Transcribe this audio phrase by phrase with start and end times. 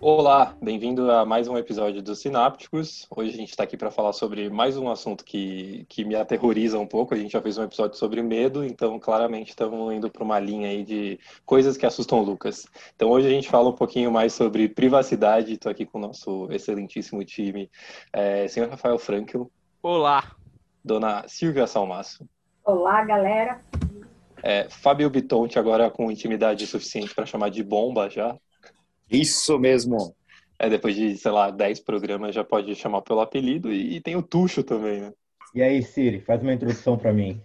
[0.00, 3.04] Olá, bem-vindo a mais um episódio dos Sinápticos.
[3.10, 6.78] Hoje a gente está aqui para falar sobre mais um assunto que, que me aterroriza
[6.78, 7.14] um pouco.
[7.14, 10.68] A gente já fez um episódio sobre medo, então claramente estamos indo para uma linha
[10.68, 12.68] aí de coisas que assustam o Lucas.
[12.94, 15.54] Então hoje a gente fala um pouquinho mais sobre privacidade.
[15.54, 17.68] Estou aqui com o nosso excelentíssimo time,
[18.12, 19.50] é, senhor Rafael Frankel.
[19.82, 20.22] Olá.
[20.84, 22.24] Dona Silvia Salmaço.
[22.64, 23.60] Olá, galera.
[24.44, 28.36] É, Fábio Bitonte agora com intimidade suficiente para chamar de bomba já.
[29.10, 30.14] Isso mesmo.
[30.58, 34.16] É, depois de, sei lá, 10 programas já pode chamar pelo apelido e, e tem
[34.16, 35.12] o Tuxo também, né?
[35.54, 37.40] E aí, Siri, faz uma introdução para mim.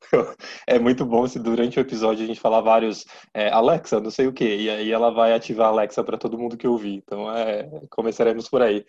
[0.66, 4.26] É muito bom se durante o episódio a gente falar vários é, Alexa, não sei
[4.26, 6.94] o que, e aí ela vai ativar a Alexa para todo mundo que ouvir.
[6.94, 8.84] Então, é, começaremos por aí.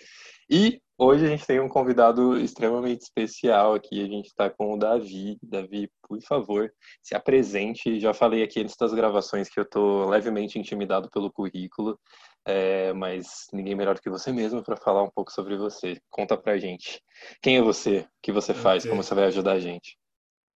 [0.49, 4.03] E hoje a gente tem um convidado extremamente especial aqui.
[4.03, 5.37] A gente está com o Davi.
[5.41, 6.71] Davi, por favor,
[7.01, 7.99] se apresente.
[7.99, 11.97] Já falei aqui antes das gravações que eu estou levemente intimidado pelo currículo,
[12.45, 15.97] é, mas ninguém melhor do que você mesmo para falar um pouco sobre você.
[16.09, 17.01] Conta pra gente.
[17.41, 17.99] Quem é você?
[17.99, 18.83] O que você faz?
[18.83, 18.91] Okay.
[18.91, 19.97] Como você vai ajudar a gente?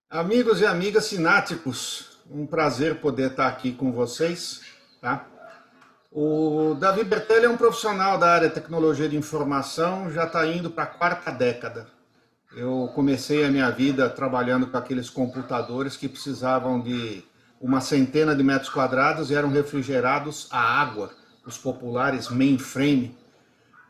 [0.10, 4.62] Amigos e amigas sináticos, um prazer poder estar aqui com vocês,
[5.02, 5.33] tá?
[6.16, 10.70] O Davi Bertelli é um profissional da área de tecnologia de informação, já está indo
[10.70, 11.88] para a quarta década.
[12.56, 17.24] Eu comecei a minha vida trabalhando com aqueles computadores que precisavam de
[17.60, 21.10] uma centena de metros quadrados e eram refrigerados a água,
[21.48, 23.18] os populares mainframe.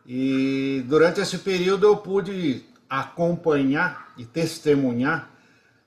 [0.05, 5.29] E durante esse período eu pude acompanhar e testemunhar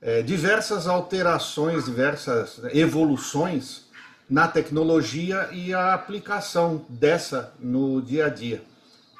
[0.03, 3.86] é, diversas alterações, diversas evoluções
[4.29, 8.63] na tecnologia e a aplicação dessa no dia a dia.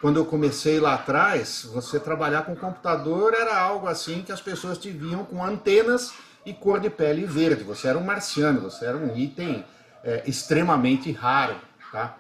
[0.01, 4.77] Quando eu comecei lá atrás, você trabalhar com computador era algo assim que as pessoas
[4.77, 6.13] te viam com antenas
[6.45, 7.65] e cor de pele verde.
[7.65, 9.65] Você era um marciano, você era um item
[10.05, 11.57] é, extremamente raro.
[11.91, 12.17] Tá?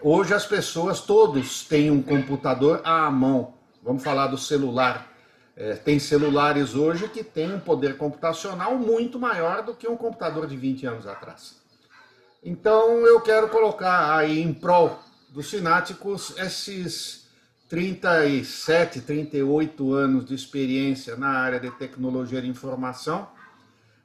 [0.00, 3.54] Hoje as pessoas, todos têm um computador à mão.
[3.82, 5.06] Vamos falar do celular.
[5.56, 10.46] É, tem celulares hoje que têm um poder computacional muito maior do que um computador
[10.46, 11.60] de 20 anos atrás.
[12.42, 17.28] Então eu quero colocar aí em prol dos sináticos esses
[17.68, 23.28] 37, 38 anos de experiência na área de tecnologia de informação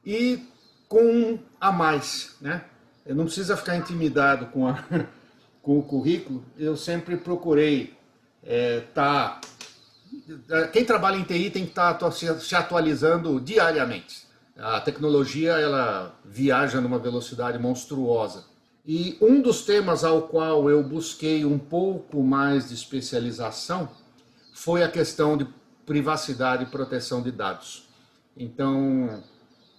[0.05, 0.47] e
[0.87, 2.65] com a mais, né?
[3.05, 4.83] Eu não precisa ficar intimidado com, a,
[5.63, 7.95] com o currículo, eu sempre procurei
[8.43, 9.41] estar...
[9.41, 14.24] É, tá, quem trabalha em TI tem que estar tá se atualizando diariamente.
[14.57, 18.45] A tecnologia ela viaja numa velocidade monstruosa.
[18.85, 23.89] E um dos temas ao qual eu busquei um pouco mais de especialização
[24.53, 25.45] foi a questão de
[25.85, 27.89] privacidade e proteção de dados.
[28.37, 29.23] Então,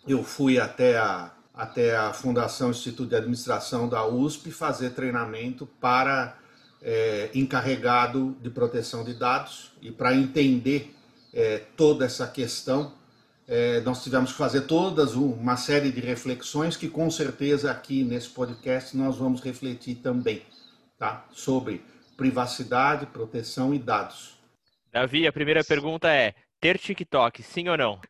[0.06, 6.36] eu fui até a, até a Fundação Instituto de Administração da USP fazer treinamento para
[6.82, 10.94] é, encarregado de proteção de dados e para entender
[11.32, 12.92] é, toda essa questão
[13.48, 18.28] é, nós tivemos que fazer todas uma série de reflexões que com certeza aqui nesse
[18.28, 20.42] podcast nós vamos refletir também,
[20.98, 21.24] tá?
[21.32, 21.84] Sobre
[22.16, 24.36] privacidade, proteção e dados.
[24.92, 28.00] Davi, a primeira pergunta é: ter TikTok, sim ou não?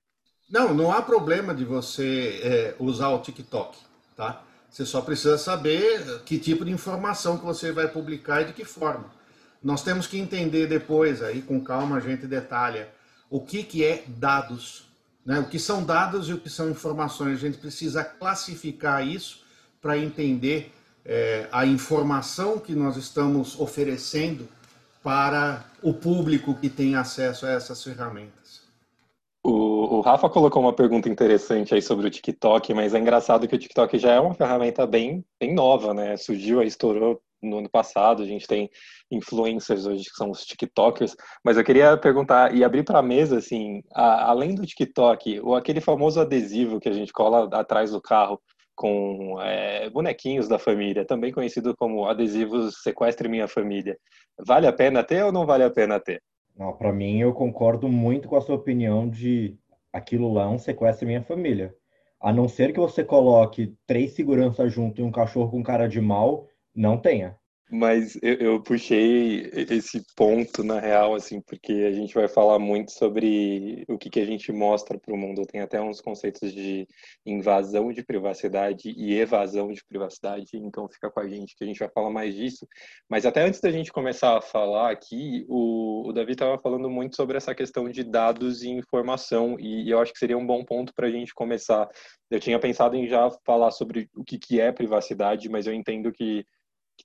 [0.49, 3.77] Não, não há problema de você é, usar o TikTok,
[4.17, 4.43] tá?
[4.71, 8.65] Você só precisa saber que tipo de informação que você vai publicar e de que
[8.65, 9.11] forma.
[9.63, 12.89] Nós temos que entender depois, aí com calma a gente detalha,
[13.29, 14.86] o que, que é dados
[15.27, 15.41] né?
[15.41, 17.35] O que são dados e o que são informações.
[17.35, 19.45] A gente precisa classificar isso
[19.83, 20.73] para entender
[21.05, 24.49] é, a informação que nós estamos oferecendo
[25.03, 28.65] para o público que tem acesso a essas ferramentas.
[29.45, 33.55] O, o, Rafa colocou uma pergunta interessante aí sobre o TikTok, mas é engraçado que
[33.55, 36.17] o TikTok já é uma ferramenta bem, bem nova, né?
[36.17, 38.71] Surgiu, estourou no ano passado, a gente tem
[39.11, 41.15] influencers hoje que são os TikTokers,
[41.45, 45.55] mas eu queria perguntar e abrir para a mesa, assim, a, além do TikTok, ou
[45.55, 48.41] aquele famoso adesivo que a gente cola atrás do carro
[48.75, 53.97] com é, bonequinhos da família, também conhecido como adesivos Sequestre Minha Família,
[54.47, 56.23] vale a pena ter ou não vale a pena ter?
[56.57, 59.57] Não, para mim eu concordo muito com a sua opinião de
[59.93, 61.75] aquilo lá é um sequestro minha família.
[62.21, 66.01] A não ser que você coloque três seguranças junto e um cachorro com cara de
[66.01, 66.47] mal,
[66.77, 67.37] não tenha.
[67.69, 72.93] Mas eu, eu, puxei esse ponto na real, assim, porque a gente vai falar muito
[72.93, 75.45] sobre o que, que a gente mostra para o mundo.
[75.45, 76.87] Tem até uns conceitos de
[77.25, 81.81] invasão de privacidade e evasão de privacidade, então fica com a gente que a gente
[81.81, 82.69] vai falar mais disso.
[83.11, 87.17] Mas até antes da gente começar a falar aqui, o, o Davi estava falando muito
[87.17, 90.65] sobre essa questão de dados e informação, e, e eu acho que seria um bom
[90.65, 91.89] ponto para a gente começar.
[92.31, 96.13] Eu tinha pensado em já falar sobre o que, que é privacidade, mas eu entendo
[96.13, 96.47] que que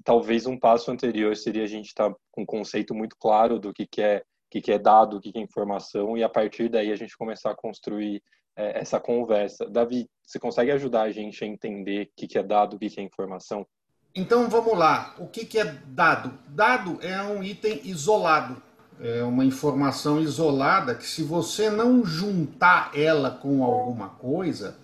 [0.04, 3.74] talvez um passo anterior seria a gente estar tá com um conceito muito claro do
[3.74, 6.68] que, que é que, que é dado, o que, que é informação, e a partir
[6.68, 8.22] daí a gente começar a construir
[8.54, 9.66] é, essa conversa.
[9.70, 12.90] Davi, você consegue ajudar a gente a entender o que, que é dado, o que,
[12.90, 13.66] que é informação?
[14.14, 15.16] Então vamos lá.
[15.18, 16.38] O que, que é dado?
[16.50, 18.62] Dado é um item isolado.
[19.00, 24.78] É uma informação isolada que, se você não juntar ela com alguma coisa,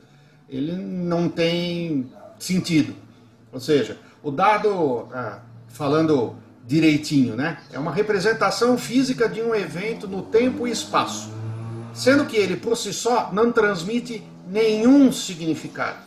[0.48, 2.10] ele não tem
[2.40, 2.96] sentido.
[3.52, 6.36] Ou seja, o dado, ah, falando
[6.66, 7.60] direitinho, né?
[7.72, 11.32] É uma representação física de um evento no tempo e espaço,
[11.94, 16.06] sendo que ele por si só não transmite nenhum significado.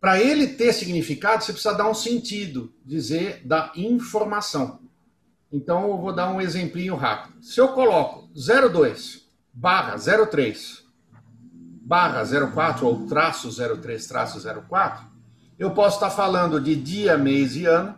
[0.00, 4.80] Para ele ter significado, você precisa dar um sentido, dizer da informação.
[5.50, 7.42] Então eu vou dar um exemplinho rápido.
[7.42, 10.84] Se eu coloco 02 barra 03
[11.86, 15.06] barra 04 ou traço 03 traço 04,
[15.58, 17.94] eu posso estar falando de dia, mês e ano,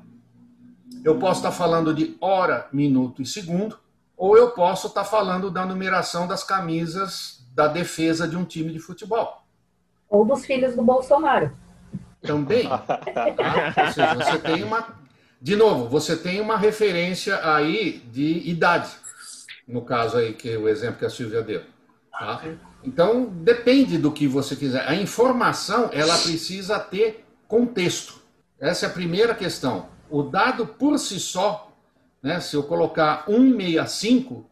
[1.04, 3.78] eu posso estar falando de hora, minuto e segundo,
[4.16, 8.78] ou eu posso estar falando da numeração das camisas da defesa de um time de
[8.78, 9.42] futebol.
[10.08, 11.52] Ou dos filhos do Bolsonaro.
[12.22, 12.68] Também.
[12.68, 12.84] Tá?
[13.86, 14.96] Ou seja, você tem uma.
[15.40, 18.90] De novo, você tem uma referência aí de idade.
[19.66, 21.62] No caso aí, que o exemplo que a Silvia deu.
[22.10, 22.42] Tá?
[22.84, 24.88] Então, depende do que você quiser.
[24.88, 28.20] A informação, ela precisa ter contexto.
[28.58, 29.88] Essa é a primeira questão.
[30.10, 31.72] O dado por si só,
[32.22, 34.48] né, se eu colocar 165,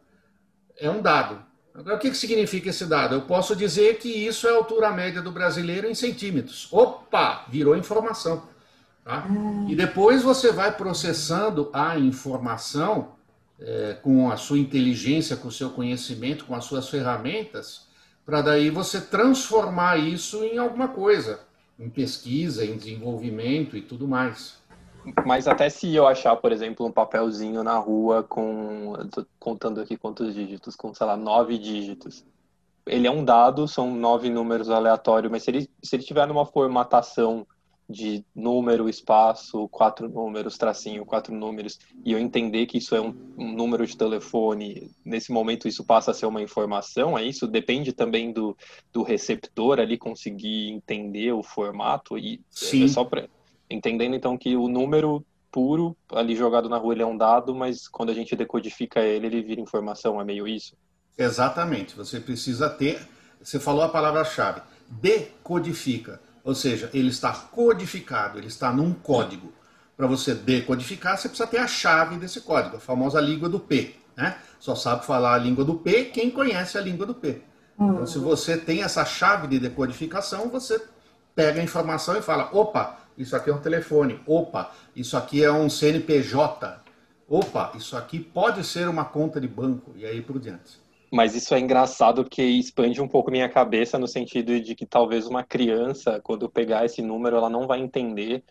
[0.78, 1.42] é um dado.
[1.74, 3.16] Agora, o que, que significa esse dado?
[3.16, 6.68] Eu posso dizer que isso é a altura média do brasileiro em centímetros.
[6.70, 8.44] Opa, virou informação.
[9.04, 9.26] Tá?
[9.68, 13.14] E depois você vai processando a informação
[13.60, 17.86] é, com a sua inteligência, com o seu conhecimento, com as suas ferramentas,
[18.24, 21.40] para daí você transformar isso em alguma coisa,
[21.78, 24.62] em pesquisa, em desenvolvimento e tudo mais.
[25.26, 28.94] Mas até se eu achar, por exemplo, um papelzinho na rua com.
[29.38, 32.24] contando aqui quantos dígitos, com, sei lá, nove dígitos.
[32.86, 36.46] Ele é um dado, são nove números aleatórios, mas se ele, se ele tiver numa
[36.46, 37.46] formatação
[37.88, 43.14] de número, espaço, quatro números, tracinho, quatro números, e eu entender que isso é um,
[43.36, 47.46] um, número de telefone, nesse momento isso passa a ser uma informação, é isso?
[47.46, 48.56] Depende também do,
[48.92, 52.84] do receptor ali conseguir entender o formato, e Sim.
[52.84, 53.28] é só para
[53.70, 57.86] entendendo então que o número puro ali jogado na rua ele é um dado, mas
[57.86, 60.76] quando a gente decodifica ele, ele vira informação, é meio isso?
[61.16, 63.06] Exatamente, você precisa ter,
[63.40, 69.52] você falou a palavra-chave, decodifica ou seja, ele está codificado, ele está num código.
[69.96, 73.96] Para você decodificar, você precisa ter a chave desse código, a famosa língua do P.
[74.16, 74.36] Né?
[74.60, 77.42] Só sabe falar a língua do P quem conhece a língua do P.
[77.78, 80.80] Então, se você tem essa chave de decodificação, você
[81.34, 84.20] pega a informação e fala: opa, isso aqui é um telefone.
[84.26, 86.82] Opa, isso aqui é um CNPJ.
[87.28, 89.92] Opa, isso aqui pode ser uma conta de banco.
[89.96, 90.83] E aí por diante.
[91.14, 95.28] Mas isso é engraçado porque expande um pouco minha cabeça no sentido de que talvez
[95.28, 98.42] uma criança, quando pegar esse número, ela não vai entender,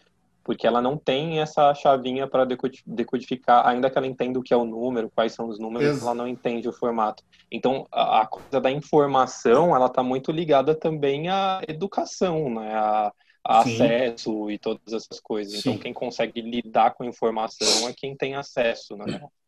[0.46, 2.48] porque ela não tem essa chavinha para
[2.88, 6.06] decodificar, ainda que ela entenda o que é o número, quais são os números, Exato.
[6.06, 7.22] ela não entende o formato.
[7.52, 12.74] Então, a, coisa da informação, ela está muito ligada também à educação, né?
[12.76, 13.12] A,
[13.44, 15.56] a acesso e todas essas coisas.
[15.56, 15.70] Então, Sim.
[15.72, 19.06] Então, quem consegue lidar com a informação é quem tem acesso, né?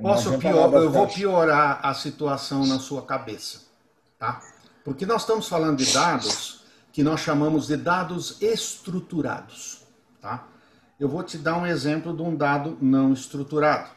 [0.00, 3.62] Posso pior, eu vou piorar a situação na sua cabeça,
[4.16, 4.40] tá?
[4.84, 6.62] Porque nós estamos falando de dados
[6.92, 9.82] que nós chamamos de dados estruturados,
[10.20, 10.46] tá?
[11.00, 13.90] Eu vou te dar um exemplo de um dado não estruturado.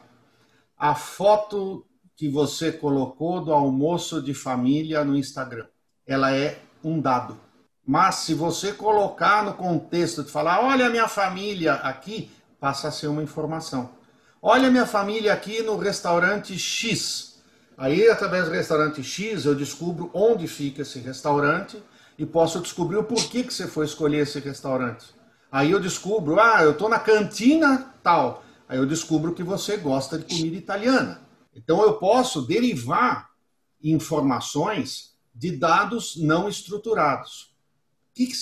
[0.76, 5.66] A foto que você colocou do almoço de família no Instagram,
[6.04, 7.38] ela é um dado.
[7.86, 12.28] Mas se você colocar no contexto de falar, olha a minha família aqui,
[12.58, 14.01] passa a ser uma informação.
[14.44, 17.40] Olha minha família aqui no restaurante X.
[17.78, 21.80] Aí, através do restaurante X, eu descubro onde fica esse restaurante
[22.18, 25.06] e posso descobrir o porquê que você foi escolher esse restaurante.
[25.48, 28.42] Aí eu descubro, ah, eu estou na cantina tal.
[28.68, 31.22] Aí eu descubro que você gosta de comida italiana.
[31.54, 33.30] Então eu posso derivar
[33.80, 37.54] informações de dados não estruturados.
[38.12, 38.36] Que que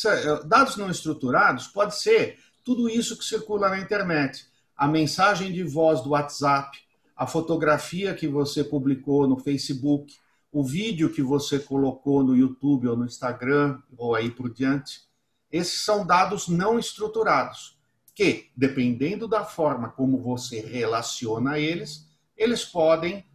[0.47, 4.50] dados não estruturados pode ser tudo isso que circula na internet
[4.81, 6.79] a mensagem de voz do WhatsApp,
[7.15, 10.11] a fotografia que você publicou no Facebook,
[10.51, 15.03] o vídeo que você colocou no YouTube ou no Instagram, ou aí por diante.
[15.53, 17.79] Esses são dados não estruturados,
[18.15, 23.27] que, dependendo da forma como você relaciona eles, eles podem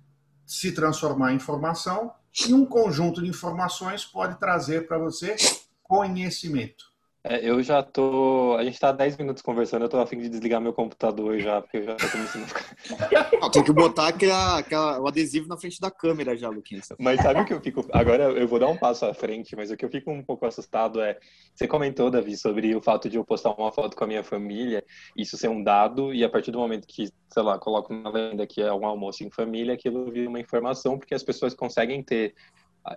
[0.48, 2.12] se transformar em informação
[2.48, 5.36] e um conjunto de informações pode trazer para você
[5.84, 6.95] conhecimento.
[7.28, 8.56] É, eu já tô.
[8.56, 11.40] A gente tá há 10 minutos conversando, eu tô a fim de desligar meu computador
[11.40, 12.76] já, porque eu já tô começando a ficar.
[13.42, 16.88] Não, tem que botar aquela, aquela- o adesivo na frente da câmera já, Luquinhas.
[17.00, 17.84] Mas sabe o que eu fico.
[17.92, 20.46] Agora eu vou dar um passo à frente, mas o que eu fico um pouco
[20.46, 21.18] assustado é.
[21.56, 24.84] Você comentou, Davi, sobre o fato de eu postar uma foto com a minha família,
[25.18, 28.46] isso ser um dado, e a partir do momento que, sei lá, coloco na lenda
[28.46, 32.36] que é um almoço em família, aquilo vira uma informação, porque as pessoas conseguem ter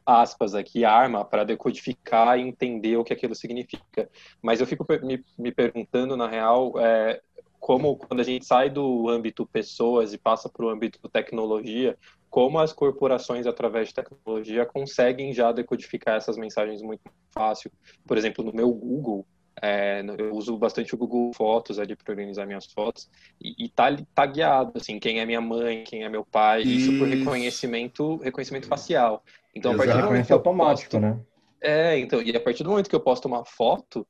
[0.05, 4.09] aspas aqui, arma para decodificar e entender o que aquilo significa.
[4.43, 7.21] Mas eu fico me, me perguntando, na real, é,
[7.59, 11.97] como quando a gente sai do âmbito pessoas e passa para o âmbito tecnologia,
[12.31, 17.71] como as corporações, através de tecnologia, conseguem já decodificar essas mensagens muito fácil.
[18.07, 19.27] Por exemplo, no meu Google,
[19.61, 23.11] é, eu uso bastante o Google Fotos ali para organizar minhas fotos
[23.43, 26.97] e, e tá, tá guiado, assim, quem é minha mãe, quem é meu pai, isso,
[26.97, 27.19] por Isso.
[27.19, 29.25] reconhecimento, reconhecimento facial.
[29.55, 31.19] Então, a partir do momento que eu automático, posto, né?
[31.61, 34.07] é, então, e a partir do momento que eu posto uma foto,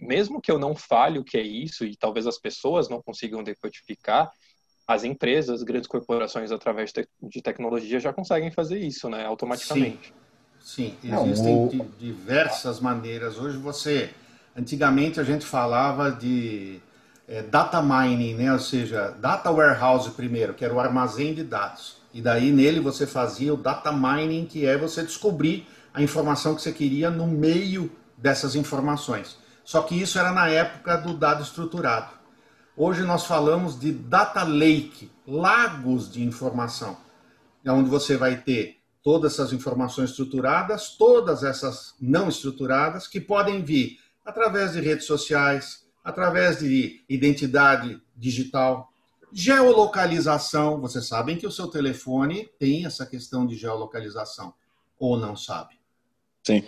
[0.00, 3.42] mesmo que eu não fale o que é isso, e talvez as pessoas não consigam
[3.42, 4.30] decodificar,
[4.86, 10.14] as empresas, grandes corporações, através de, tecnologia, já conseguem fazer isso, né, automaticamente.
[10.60, 13.38] Sim, Não, existem o- di- diversas maneiras.
[13.38, 14.10] Hoje você,
[14.56, 16.80] antigamente a gente falava de
[17.28, 18.52] eh, data mining, né?
[18.52, 21.95] Ou seja, data warehouse primeiro, que era o armazém de dados.
[22.16, 26.62] E daí nele você fazia o data mining, que é você descobrir a informação que
[26.62, 29.36] você queria no meio dessas informações.
[29.62, 32.14] Só que isso era na época do dado estruturado.
[32.74, 36.96] Hoje nós falamos de data lake, lagos de informação
[37.62, 43.62] é onde você vai ter todas essas informações estruturadas, todas essas não estruturadas, que podem
[43.62, 48.90] vir através de redes sociais, através de identidade digital,
[49.32, 50.80] geolocalização.
[50.80, 54.54] Vocês sabem que o seu telefone tem essa questão de geolocalização,
[54.98, 55.78] ou não sabe?
[56.44, 56.64] Sim.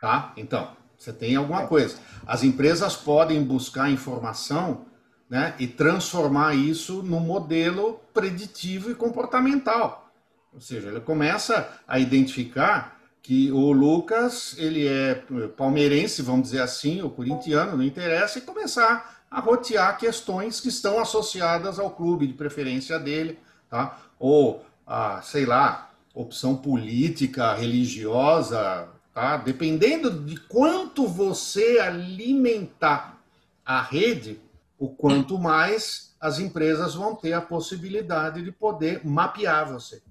[0.00, 0.32] Tá?
[0.36, 1.96] Então, você tem alguma coisa.
[2.26, 4.86] As empresas podem buscar informação
[5.28, 10.12] né, e transformar isso num modelo preditivo e comportamental.
[10.52, 15.14] Ou seja, ele começa a identificar que o Lucas, ele é
[15.56, 21.00] palmeirense, vamos dizer assim, ou corintiano, não interessa, e começar a rotear questões que estão
[21.00, 23.38] associadas ao clube de preferência dele,
[23.70, 23.98] tá?
[24.18, 29.38] Ou, a, sei lá, opção política, religiosa, tá?
[29.38, 33.18] Dependendo de quanto você alimentar
[33.64, 34.38] a rede,
[34.78, 40.02] o quanto mais as empresas vão ter a possibilidade de poder mapear você.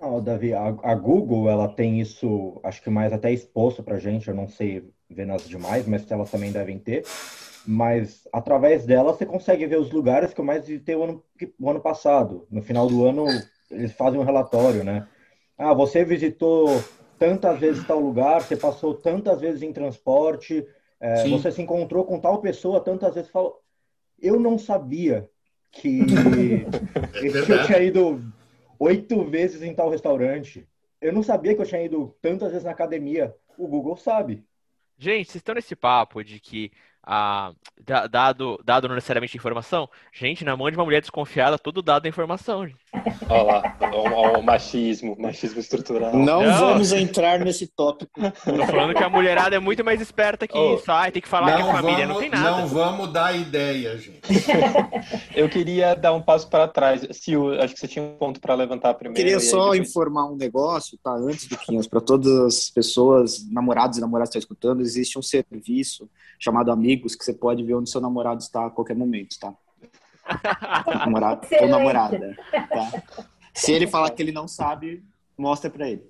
[0.00, 4.28] Não, Davi, a, a Google, ela tem isso, acho que mais até exposto pra gente,
[4.28, 7.04] eu não sei ver nas demais, mas elas também devem ter.
[7.66, 11.22] Mas através dela você consegue ver os lugares que eu mais visitei o ano,
[11.58, 12.46] o ano passado.
[12.50, 13.26] No final do ano,
[13.70, 15.06] eles fazem um relatório, né?
[15.58, 16.68] Ah, você visitou
[17.18, 20.66] tantas vezes tal lugar, você passou tantas vezes em transporte,
[21.00, 23.30] é, você se encontrou com tal pessoa tantas vezes.
[23.30, 23.60] Falou,
[24.20, 25.28] eu não sabia
[25.72, 26.00] que,
[27.14, 28.22] É que eu tinha ido
[28.78, 30.66] oito vezes em tal restaurante.
[31.00, 33.34] Eu não sabia que eu tinha ido tantas vezes na academia.
[33.58, 34.44] O Google sabe.
[34.98, 36.72] Gente, vocês estão nesse papo de que
[37.84, 39.88] da- dado, dado não necessariamente informação?
[40.12, 42.66] Gente, na mão de uma mulher desconfiada, todo dado é informação.
[42.66, 42.85] gente.
[43.28, 46.14] Olha lá, ó, ó, o machismo, machismo estrutural.
[46.16, 46.58] Não, Não.
[46.58, 48.12] vamos entrar nesse tópico.
[48.20, 50.84] Tô falando que a mulherada é muito mais esperta que Oh, isso.
[50.90, 52.06] Ai, tem que falar que é família.
[52.06, 52.50] Não tem nada.
[52.62, 54.20] não vamos dar ideia, gente.
[55.34, 57.06] Eu queria dar um passo para trás.
[57.12, 59.16] Sil, acho que você tinha um ponto para levantar Eu primeiro.
[59.16, 61.12] queria só depois- informar um negócio, tá?
[61.12, 65.22] Antes do Quinhas, para todas as pessoas, namorados e namoradas que estão escutando, existe um
[65.22, 69.52] serviço chamado Amigos que você pode ver onde seu namorado está a qualquer momento, tá?
[70.86, 71.70] Namorado ou Excelente.
[71.70, 73.02] namorada, tá?
[73.54, 75.04] Se ele falar que ele não sabe,
[75.36, 76.04] mostra para ele.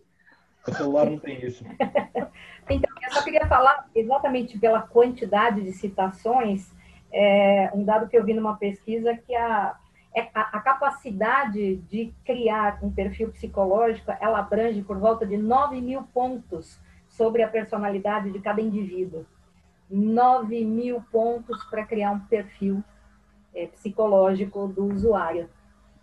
[0.66, 1.64] O celular não tem isso.
[2.68, 6.72] Então, eu só queria falar exatamente pela quantidade de citações,
[7.12, 9.76] é, um dado que eu vi numa pesquisa que a,
[10.12, 15.80] é a, a capacidade de criar um perfil psicológico, ela abrange por volta de 9
[15.80, 19.24] mil pontos sobre a personalidade de cada indivíduo.
[19.88, 22.82] 9 mil pontos para criar um perfil
[23.56, 25.48] é, psicológico do usuário.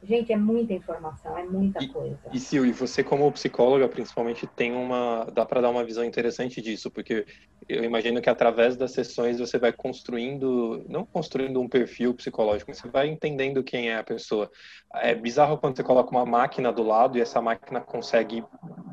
[0.01, 2.19] Gente, é muita informação, é muita E- coisa.
[2.33, 6.61] E Sil, e você como psicóloga, principalmente, tem uma, dá para dar uma visão interessante
[6.61, 7.25] disso, porque
[7.69, 12.79] eu imagino que através das sessões você vai construindo, não construindo um perfil psicológico, mas
[12.79, 14.51] você vai entendendo quem é a pessoa.
[14.95, 18.43] É bizarro quando você coloca uma máquina do lado e essa máquina consegue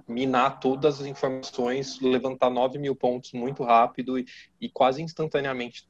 [0.06, 4.24] minar todas as informações, levantar 9 mil pontos muito rápido e,
[4.60, 5.88] e quase instantaneamente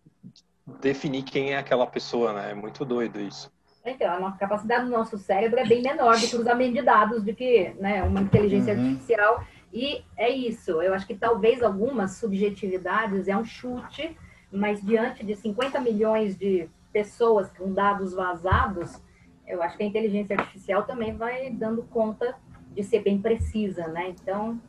[0.81, 2.51] definir quem é aquela pessoa, né?
[2.51, 3.51] É muito doido isso.
[3.85, 7.75] Então, a capacidade do nosso cérebro é bem menor do cruzamento de dados do que
[7.79, 8.81] né, uma inteligência Uhum.
[8.81, 9.45] artificial.
[9.73, 10.83] E é isso.
[10.83, 14.17] Eu acho que talvez algumas subjetividades é um chute,
[14.53, 19.01] mas diante de 50 milhões de pessoas com dados vazados,
[19.47, 22.35] eu acho que a inteligência artificial também vai dando conta
[22.75, 24.09] de ser bem precisa, né?
[24.11, 24.61] Então,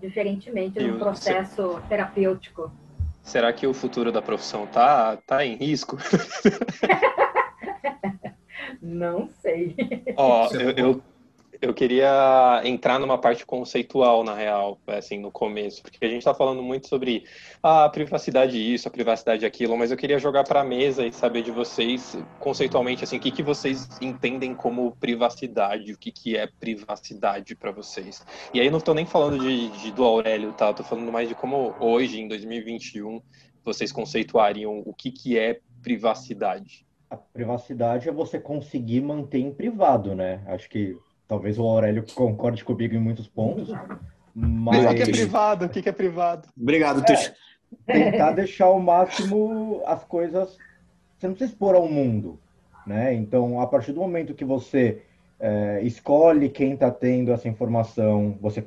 [0.00, 2.72] diferentemente no processo terapêutico.
[3.26, 5.98] Será que o futuro da profissão tá, tá em risco?
[8.80, 9.74] Não sei.
[10.16, 11.02] Ó, eu, eu,
[11.60, 16.34] eu queria entrar numa parte conceitual, na real, assim, no começo, porque a gente está
[16.34, 17.24] falando muito sobre
[17.62, 21.42] a privacidade isso, a privacidade aquilo, mas eu queria jogar para a mesa e saber
[21.42, 26.46] de vocês, conceitualmente, assim, o que, que vocês entendem como privacidade, o que, que é
[26.46, 28.24] privacidade para vocês.
[28.52, 30.70] E aí não estou nem falando de, de, do Aurélio, tá?
[30.70, 33.20] Estou falando mais de como hoje, em 2021,
[33.64, 36.86] vocês conceituariam o que, que é privacidade.
[37.08, 40.42] A privacidade é você conseguir manter em privado, né?
[40.46, 40.96] Acho que
[41.28, 43.72] Talvez o Aurélio concorde comigo em muitos pontos.
[44.34, 44.84] Mas...
[44.84, 45.64] O que é privado?
[45.64, 46.48] O que é privado?
[46.60, 47.32] Obrigado, Tuxo.
[47.86, 50.56] É, tentar deixar ao máximo as coisas.
[51.16, 52.38] Você não precisa expor ao mundo.
[52.86, 53.14] Né?
[53.14, 55.02] Então, a partir do momento que você
[55.40, 58.64] é, escolhe quem está tendo essa informação, você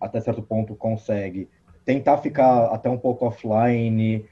[0.00, 1.48] até certo ponto consegue
[1.84, 4.26] tentar ficar até um pouco offline.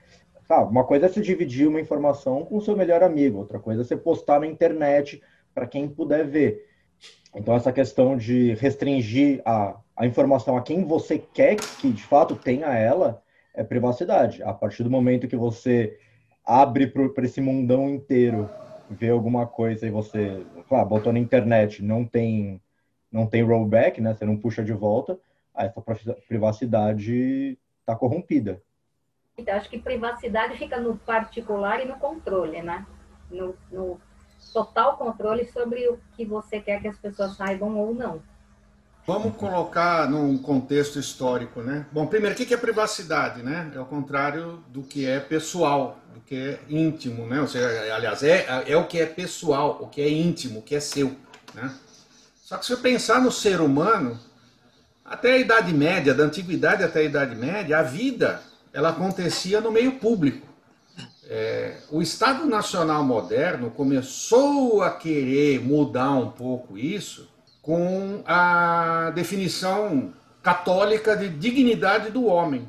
[0.48, 0.70] Sabe?
[0.70, 3.84] Uma coisa é você dividir uma informação com o seu melhor amigo, outra coisa é
[3.84, 5.22] você postar na internet
[5.54, 6.69] para quem puder ver.
[7.34, 12.34] Então, essa questão de restringir a, a informação a quem você quer que de fato
[12.34, 13.22] tenha ela
[13.54, 14.42] é privacidade.
[14.42, 15.98] A partir do momento que você
[16.44, 18.48] abre para esse mundão inteiro
[18.88, 22.60] ver alguma coisa e você, claro, botou na internet, não tem
[23.10, 24.14] não tem rollback, né?
[24.14, 25.18] Você não puxa de volta,
[25.54, 25.82] essa
[26.28, 28.62] privacidade está corrompida.
[29.36, 32.86] Então, acho que privacidade fica no particular e no controle, né?
[33.28, 34.00] No, no
[34.52, 38.22] total controle sobre o que você quer que as pessoas saibam ou não.
[39.06, 41.86] Vamos colocar num contexto histórico, né?
[41.90, 43.70] Bom, primeiro, o que é privacidade, né?
[43.74, 47.40] É o contrário do que é pessoal, do que é íntimo, né?
[47.40, 50.76] Ou seja, aliás, é, é o que é pessoal, o que é íntimo, o que
[50.76, 51.16] é seu,
[51.54, 51.74] né?
[52.42, 54.18] Só que se eu pensar no ser humano,
[55.04, 59.72] até a Idade Média, da Antiguidade até a Idade Média, a vida, ela acontecia no
[59.72, 60.46] meio público.
[61.32, 67.28] É, o Estado Nacional moderno começou a querer mudar um pouco isso
[67.62, 70.12] com a definição
[70.42, 72.66] católica de dignidade do homem.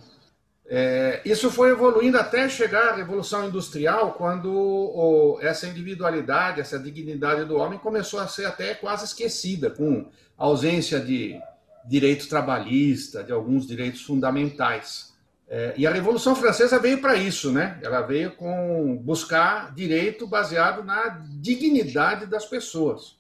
[0.67, 7.45] É, isso foi evoluindo até chegar à Revolução Industrial, quando o, essa individualidade, essa dignidade
[7.45, 10.06] do homem começou a ser até quase esquecida, com
[10.38, 11.41] ausência de
[11.84, 15.11] direito trabalhista, de alguns direitos fundamentais.
[15.54, 17.78] É, e a Revolução Francesa veio para isso, né?
[17.84, 21.10] Ela veio com buscar direito baseado na
[21.42, 23.18] dignidade das pessoas.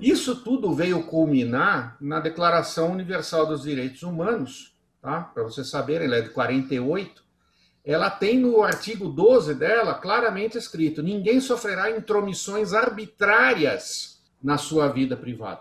[0.00, 5.20] Isso tudo veio culminar na Declaração Universal dos Direitos Humanos, tá?
[5.20, 7.22] Para vocês saberem, ela é de 48.
[7.84, 15.14] Ela tem no artigo 12 dela claramente escrito: ninguém sofrerá intromissões arbitrárias na sua vida
[15.14, 15.60] privada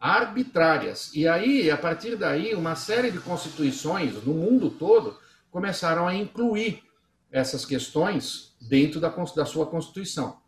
[0.00, 1.10] arbitrárias.
[1.14, 5.23] E aí, a partir daí, uma série de constituições no mundo todo
[5.54, 6.82] começaram a incluir
[7.30, 10.40] essas questões dentro da, da sua Constituição.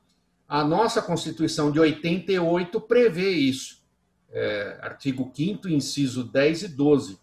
[0.49, 3.87] A nossa Constituição de 88 prevê isso.
[4.33, 7.21] É, artigo 5 inciso 10 e 12.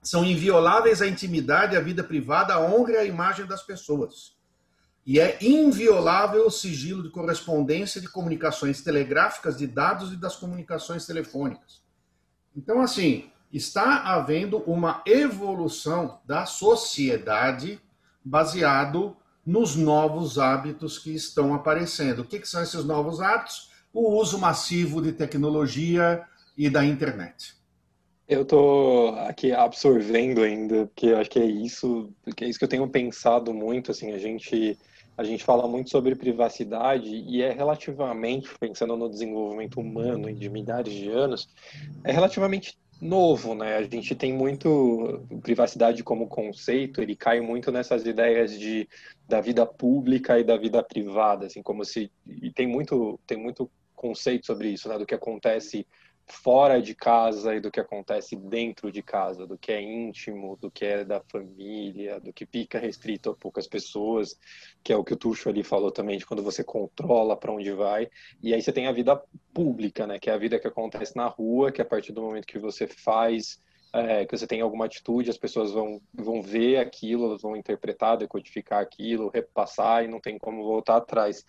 [0.00, 4.36] São invioláveis a intimidade, a vida privada, a honra e a imagem das pessoas.
[5.04, 11.06] E é inviolável o sigilo de correspondência de comunicações telegráficas, de dados e das comunicações
[11.06, 11.82] telefônicas.
[12.54, 17.80] Então, assim, está havendo uma evolução da sociedade
[18.24, 22.20] baseado nos novos hábitos que estão aparecendo.
[22.20, 23.70] O que, que são esses novos hábitos?
[23.92, 26.24] O uso massivo de tecnologia
[26.56, 27.54] e da internet.
[28.28, 32.64] Eu estou aqui absorvendo ainda, porque eu acho que é isso, porque é isso que
[32.64, 34.78] eu tenho pensado muito, assim, a gente
[35.16, 40.94] a gente fala muito sobre privacidade e é relativamente, pensando no desenvolvimento humano de milhares
[40.94, 41.46] de anos,
[42.04, 43.76] é relativamente novo, né?
[43.76, 48.88] A gente tem muito privacidade como conceito, ele cai muito nessas ideias de
[49.28, 53.70] da vida pública e da vida privada, assim, como se e tem muito tem muito
[53.94, 54.98] conceito sobre isso, né?
[54.98, 55.86] Do que acontece
[56.30, 60.70] fora de casa e do que acontece dentro de casa, do que é íntimo, do
[60.70, 64.38] que é da família, do que fica restrito a poucas pessoas,
[64.82, 67.72] que é o que o Tuxo ali falou também, de quando você controla para onde
[67.72, 68.08] vai.
[68.42, 69.20] E aí você tem a vida
[69.52, 72.46] pública, né, que é a vida que acontece na rua, que a partir do momento
[72.46, 73.60] que você faz,
[73.92, 78.16] é, que você tem alguma atitude, as pessoas vão, vão ver aquilo, elas vão interpretar,
[78.16, 81.44] decodificar aquilo, repassar e não tem como voltar atrás.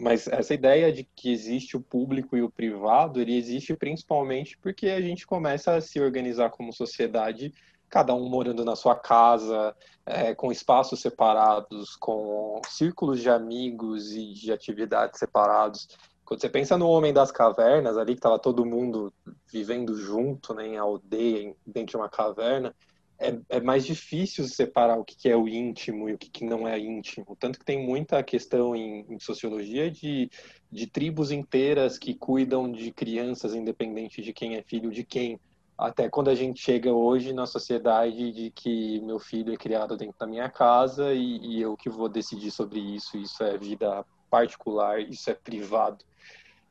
[0.00, 4.88] Mas essa ideia de que existe o público e o privado, ele existe principalmente porque
[4.88, 7.52] a gente começa a se organizar como sociedade
[7.86, 14.32] cada um morando na sua casa, é, com espaços separados, com círculos de amigos e
[14.32, 15.88] de atividades separados.
[16.24, 19.12] Quando você pensa no Homem das Cavernas, ali que estava todo mundo
[19.52, 22.72] vivendo junto, né, em aldeia, dentro de uma caverna,
[23.20, 26.78] é, é, mais difícil separar o que é o íntimo e o que não é
[26.78, 27.36] íntimo.
[27.38, 30.30] Tanto que tem muita questão em, em, sociologia de,
[30.72, 35.38] de tribos inteiras que cuidam de crianças, independente de quem é filho de quem.
[35.76, 40.18] Até quando a gente chega hoje na sociedade de que meu filho é criado dentro
[40.18, 45.00] da minha casa e, e eu que vou decidir sobre isso, isso é vida particular,
[45.00, 46.04] isso é privado.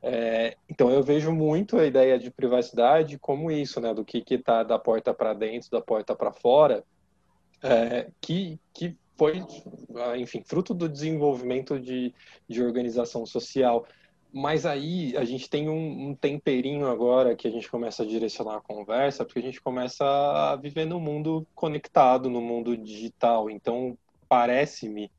[0.01, 4.63] É, então eu vejo muito a ideia de privacidade como isso, né, do que está
[4.63, 6.83] da porta para dentro, da porta para fora,
[7.61, 9.43] é, que que foi,
[10.17, 12.13] enfim, fruto do desenvolvimento de,
[12.47, 13.85] de organização social.
[14.31, 18.57] Mas aí a gente tem um, um, temperinho agora que a gente começa a direcionar
[18.57, 23.49] a conversa, porque a gente começa a viver no mundo conectado, no mundo digital.
[23.49, 23.97] Então
[24.29, 25.11] parece-me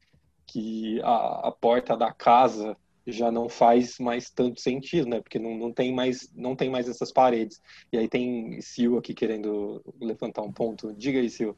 [0.46, 2.74] que a, a porta da casa
[3.06, 5.20] já não faz mais tanto sentido, né?
[5.20, 7.60] Porque não, não, tem, mais, não tem mais essas paredes.
[7.92, 10.92] E aí tem Sil aqui querendo levantar um ponto.
[10.94, 11.56] Diga aí, Sil.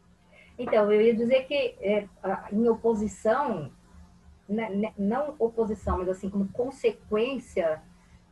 [0.58, 2.06] Então, eu ia dizer que é,
[2.52, 3.70] em oposição,
[4.48, 7.82] né, né, não oposição, mas assim, como consequência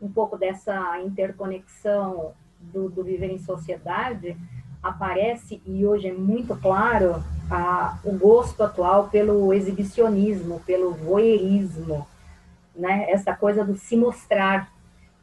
[0.00, 4.36] um pouco dessa interconexão do, do viver em sociedade,
[4.82, 12.06] aparece, e hoje é muito claro, a, o gosto atual pelo exibicionismo, pelo voyeurismo,
[12.80, 13.10] né?
[13.10, 14.72] Essa coisa do se mostrar,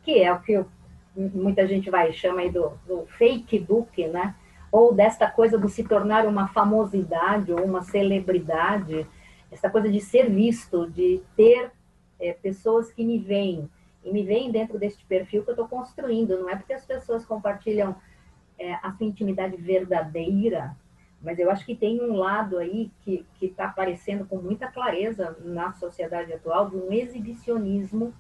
[0.03, 0.67] que é o que eu,
[1.15, 4.35] muita gente vai chama aí do, do fake book, né?
[4.71, 9.07] Ou desta coisa do se tornar uma famosidade ou uma celebridade,
[9.51, 11.71] essa coisa de ser visto, de ter
[12.19, 13.69] é, pessoas que me veem
[14.03, 16.37] e me veem dentro deste perfil que eu estou construindo.
[16.39, 17.95] Não é porque as pessoas compartilham
[18.59, 20.75] é, a sua intimidade verdadeira,
[21.21, 25.73] mas eu acho que tem um lado aí que está aparecendo com muita clareza na
[25.73, 28.13] sociedade atual de um exibicionismo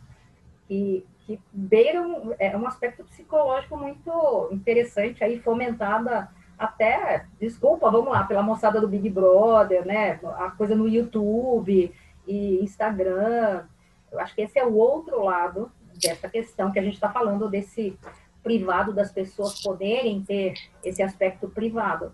[0.67, 8.11] que, que beira um, é um aspecto psicológico muito interessante aí, fomentada até, desculpa, vamos
[8.11, 10.19] lá, pela moçada do Big Brother, né?
[10.37, 11.93] A coisa no YouTube
[12.27, 13.63] e Instagram.
[14.11, 17.47] Eu acho que esse é o outro lado dessa questão que a gente está falando
[17.47, 17.97] desse
[18.41, 22.11] privado das pessoas poderem ter esse aspecto privado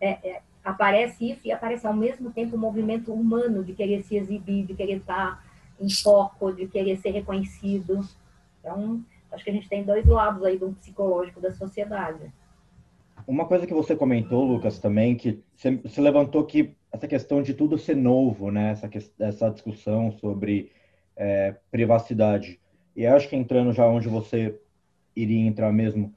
[0.00, 4.16] é, é, aparece isso e aparece ao mesmo tempo o movimento humano de querer se
[4.16, 5.44] exibir, de querer estar
[5.80, 8.00] em foco, de querer ser reconhecido.
[8.60, 12.32] Então, acho que a gente tem dois lados aí do psicológico da sociedade.
[13.26, 17.78] Uma coisa que você comentou, Lucas, também, que você levantou que essa questão de tudo
[17.78, 18.72] ser novo, né?
[18.72, 20.72] Essa, essa discussão sobre
[21.16, 22.58] é, privacidade.
[22.96, 24.58] E acho que entrando já onde você
[25.14, 26.12] iria entrar mesmo,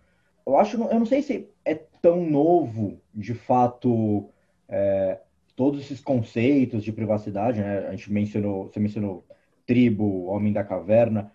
[0.46, 4.30] eu acho, eu não sei se é tão novo, de fato,
[4.68, 5.20] é,
[5.56, 7.88] todos esses conceitos de privacidade, né?
[7.88, 9.26] A gente mencionou, você mencionou
[9.66, 11.32] tribo, homem da caverna.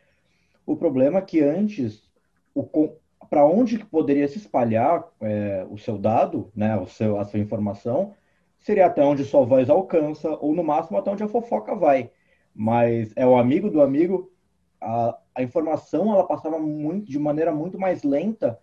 [0.67, 2.03] O problema é que antes,
[3.31, 6.77] para onde que poderia se espalhar é, o seu dado, né?
[6.77, 8.14] O seu, a sua informação,
[8.61, 12.11] seria até onde sua voz alcança, ou no máximo até onde a fofoca vai.
[12.55, 14.31] Mas é o amigo do amigo,
[14.81, 18.59] a, a informação ela passava muito, de maneira muito mais lenta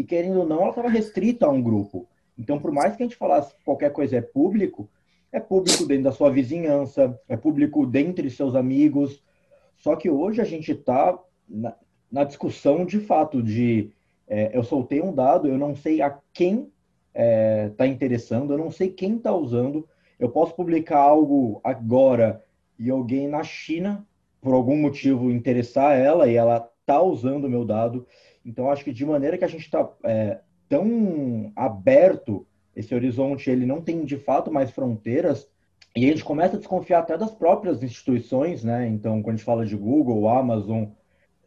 [0.00, 2.08] e querendo ou não, ela estava restrita a um grupo.
[2.38, 4.88] Então, por mais que a gente falasse que qualquer coisa é público,
[5.30, 9.22] é público dentro da sua vizinhança, é público dentre seus amigos.
[9.76, 11.76] Só que hoje a gente está na,
[12.10, 13.92] na, discussão de fato de
[14.26, 16.70] é, eu soltei um dado, eu não sei a quem está
[17.12, 19.86] é, tá interessando, eu não sei quem está usando.
[20.18, 22.42] Eu posso publicar algo agora
[22.78, 24.06] e alguém na China,
[24.40, 28.06] por algum motivo, interessar ela e ela está usando o meu dado.
[28.44, 33.66] Então, acho que de maneira que a gente está é, tão aberto, esse horizonte ele
[33.66, 35.48] não tem de fato mais fronteiras,
[35.94, 38.86] e a gente começa a desconfiar até das próprias instituições, né?
[38.86, 40.84] Então, quando a gente fala de Google, Amazon,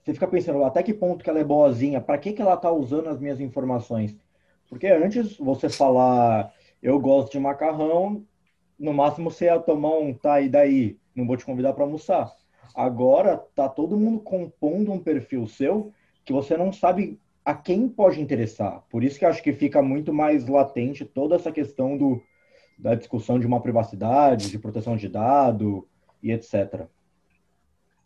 [0.04, 2.70] você fica pensando até que ponto que ela é boazinha, para que, que ela está
[2.70, 4.18] usando as minhas informações?
[4.68, 8.26] Porque antes você falar, eu gosto de macarrão,
[8.78, 12.34] no máximo você ia tomar um tá e daí, não vou te convidar para almoçar.
[12.76, 15.94] Agora tá todo mundo compondo um perfil seu
[16.26, 18.84] que você não sabe a quem pode interessar.
[18.90, 22.22] Por isso que acho que fica muito mais latente toda essa questão do,
[22.78, 25.88] da discussão de uma privacidade, de proteção de dado
[26.22, 26.88] e etc.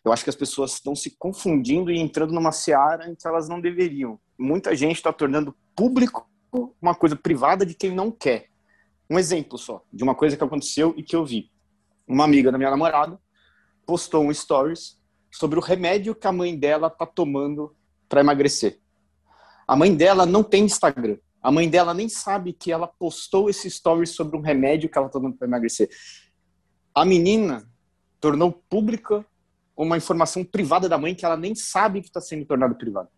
[0.04, 3.48] Eu acho que as pessoas estão se confundindo e entrando numa seara em que elas
[3.48, 4.20] não deveriam.
[4.38, 6.28] Muita gente está tornando público
[6.82, 8.48] uma coisa privada de quem não quer.
[9.10, 11.52] Um exemplo só de uma coisa que aconteceu e que eu vi.
[12.08, 13.20] Uma amiga da minha namorada
[13.86, 14.98] postou um stories
[15.32, 17.76] sobre o remédio que a mãe dela está tomando
[18.08, 18.80] para emagrecer.
[19.68, 21.18] A mãe dela não tem Instagram.
[21.42, 25.08] A mãe dela nem sabe que ela postou esse story sobre um remédio que ela
[25.08, 25.90] está dando para emagrecer.
[26.94, 27.70] A menina
[28.20, 29.26] tornou pública
[29.76, 33.10] uma informação privada da mãe que ela nem sabe que está sendo tornada privada.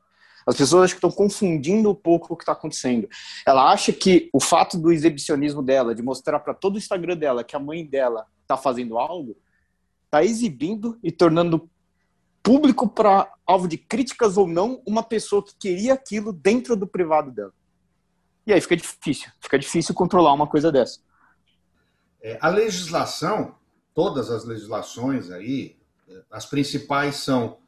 [0.45, 3.07] As pessoas acho que estão confundindo um pouco o que está acontecendo.
[3.45, 7.43] Ela acha que o fato do exibicionismo dela, de mostrar para todo o Instagram dela
[7.43, 9.37] que a mãe dela está fazendo algo,
[10.05, 11.69] está exibindo e tornando
[12.49, 17.29] público para alvo de críticas ou não uma pessoa que queria aquilo dentro do privado
[17.29, 17.53] dela.
[18.43, 20.99] E aí fica difícil, fica difícil controlar uma coisa dessa.
[22.19, 23.53] É, a legislação,
[23.93, 25.77] todas as legislações aí,
[26.31, 27.59] as principais são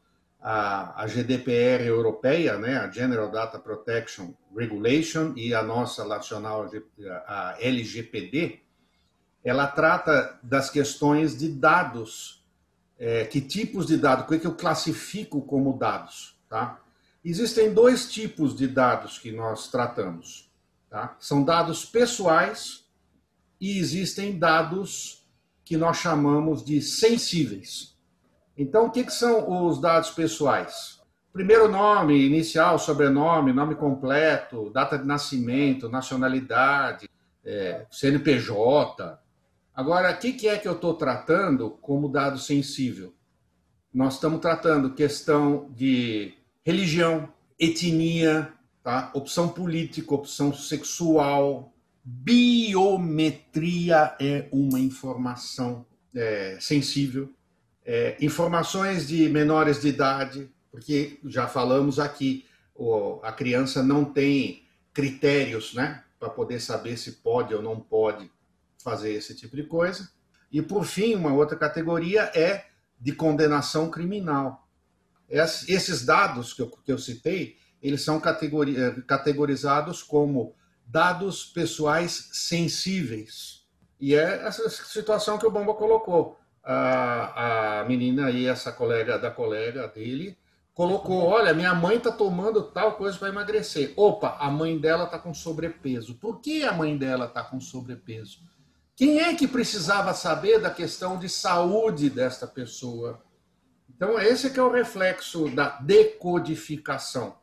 [0.42, 6.68] a, a GDPR europeia, né, a General Data Protection Regulation, e a nossa nacional,
[7.28, 8.62] a LGPD,
[9.44, 12.41] ela trata das questões de dados.
[13.04, 16.38] É, que tipos de dados, o que, é que eu classifico como dados?
[16.48, 16.80] Tá?
[17.26, 20.52] Existem dois tipos de dados que nós tratamos.
[20.88, 21.16] Tá?
[21.20, 22.86] São dados pessoais
[23.60, 25.26] e existem dados
[25.66, 27.98] que nós chamamos de sensíveis.
[28.56, 31.02] Então, o que, que são os dados pessoais?
[31.34, 37.10] Primeiro nome, inicial, sobrenome, nome completo, data de nascimento, nacionalidade,
[37.44, 39.20] é, CNPJ.
[39.74, 43.14] Agora, o que, que é que eu estou tratando como dado sensível?
[43.94, 48.52] Nós estamos tratando questão de religião, etnia,
[48.84, 49.12] tá?
[49.14, 52.56] opção política, opção sexual, biometria
[54.20, 57.34] é uma informação é, sensível
[57.86, 62.46] é, informações de menores de idade, porque já falamos aqui,
[63.22, 68.32] a criança não tem critérios né, para poder saber se pode ou não pode
[68.84, 70.10] fazer esse tipo de coisa.
[70.52, 72.66] E, por fim, uma outra categoria é
[73.00, 74.68] de condenação criminal.
[75.30, 83.66] Esses dados que eu, que eu citei, eles são é, categorizados como dados pessoais sensíveis.
[84.00, 89.32] E é essa situação que o Bomba colocou a, a menina aí, essa colega da
[89.32, 90.38] colega dele,
[90.74, 93.94] colocou: Olha, minha mãe está tomando tal coisa para emagrecer.
[93.96, 96.16] Opa, a mãe dela está com sobrepeso.
[96.16, 98.40] Por que a mãe dela está com sobrepeso?
[99.02, 103.20] Quem é que precisava saber da questão de saúde desta pessoa?
[103.90, 107.36] Então, esse é que é o reflexo da decodificação.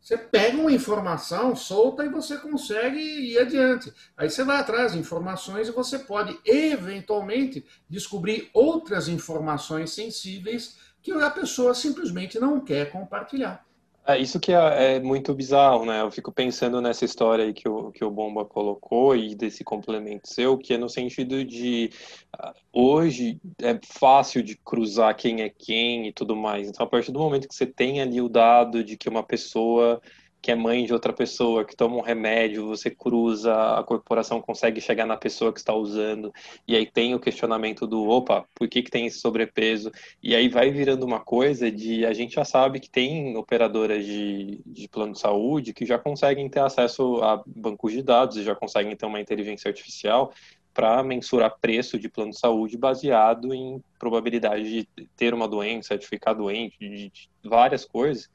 [0.00, 3.92] Você pega uma informação solta e você consegue ir adiante.
[4.16, 11.10] Aí você vai atrás de informações e você pode, eventualmente, descobrir outras informações sensíveis que
[11.10, 13.66] a pessoa simplesmente não quer compartilhar.
[14.06, 16.00] É isso que é, é, muito bizarro, né?
[16.00, 20.26] Eu fico pensando nessa história aí que o, que o Bomba colocou e desse complemento
[20.28, 21.90] seu, que é no sentido de
[22.34, 26.68] uh, hoje é fácil de cruzar quem é quem e tudo mais.
[26.68, 30.00] Então, a partir do momento que você tem ali o dado de que uma pessoa
[30.40, 34.80] que é mãe de outra pessoa, que toma um remédio, você cruza, a corporação consegue
[34.80, 36.32] chegar na pessoa que está usando,
[36.66, 39.90] e aí tem o questionamento do, opa, por que, que tem esse sobrepeso?
[40.22, 44.60] E aí vai virando uma coisa de, a gente já sabe que tem operadoras de,
[44.64, 48.54] de plano de saúde que já conseguem ter acesso a bancos de dados e já
[48.54, 50.32] conseguem ter uma inteligência artificial
[50.72, 56.06] para mensurar preço de plano de saúde baseado em probabilidade de ter uma doença, de
[56.06, 58.30] ficar doente, de, de várias coisas.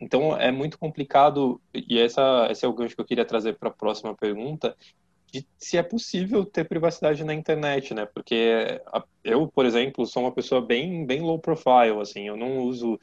[0.00, 3.68] Então é muito complicado, e essa, esse é o gancho que eu queria trazer para
[3.68, 4.74] a próxima pergunta,
[5.32, 8.06] de se é possível ter privacidade na internet, né?
[8.06, 8.80] Porque
[9.22, 12.98] eu, por exemplo, sou uma pessoa bem, bem low profile, assim, eu não uso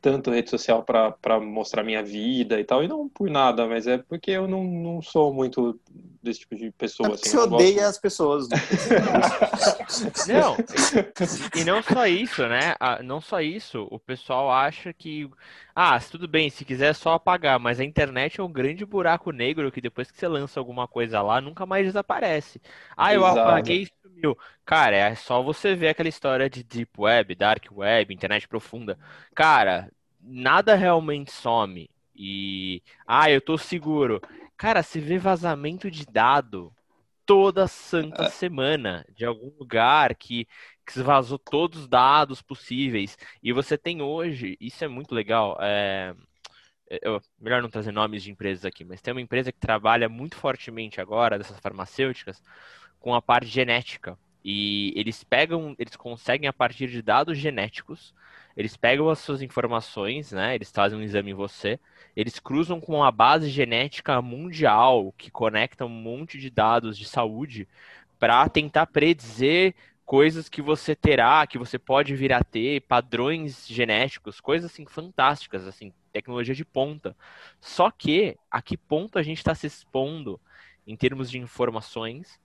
[0.00, 3.98] tanto rede social para mostrar minha vida e tal, e não por nada, mas é
[3.98, 5.78] porque eu não, não sou muito
[6.22, 7.10] desse tipo de pessoa.
[7.10, 7.88] É assim, você odeia gosto...
[7.88, 8.48] as pessoas.
[8.48, 8.56] Né?
[10.28, 10.56] não,
[11.60, 12.74] e não só isso, né?
[13.02, 15.28] Não só isso, o pessoal acha que,
[15.74, 19.30] ah, tudo bem, se quiser é só apagar, mas a internet é um grande buraco
[19.30, 22.60] negro que depois que você lança alguma coisa lá, nunca mais desaparece.
[22.96, 23.40] Ah, eu Exato.
[23.40, 24.36] apaguei e sumiu.
[24.64, 28.98] Cara, é só você ver aquela história de Deep Web, Dark Web, internet profunda.
[29.34, 31.88] Cara, nada realmente some.
[32.14, 34.20] E, ah, eu tô seguro.
[34.60, 36.70] Cara, se vê vazamento de dado
[37.24, 38.28] toda santa é.
[38.28, 40.46] semana de algum lugar que,
[40.86, 43.16] que vazou todos os dados possíveis.
[43.42, 45.56] E você tem hoje, isso é muito legal.
[45.62, 46.14] É,
[46.90, 50.36] eu, melhor não trazer nomes de empresas aqui, mas tem uma empresa que trabalha muito
[50.36, 52.42] fortemente agora, dessas farmacêuticas,
[52.98, 54.18] com a parte genética.
[54.44, 58.14] E eles pegam, eles conseguem a partir de dados genéticos,
[58.60, 60.54] eles pegam as suas informações, né?
[60.54, 61.80] Eles fazem um exame em você,
[62.14, 67.66] eles cruzam com uma base genética mundial que conecta um monte de dados de saúde
[68.18, 74.42] para tentar predizer coisas que você terá, que você pode vir a ter, padrões genéticos,
[74.42, 77.16] coisas assim fantásticas, assim, tecnologia de ponta.
[77.62, 80.38] Só que a que ponto a gente está se expondo
[80.86, 82.38] em termos de informações,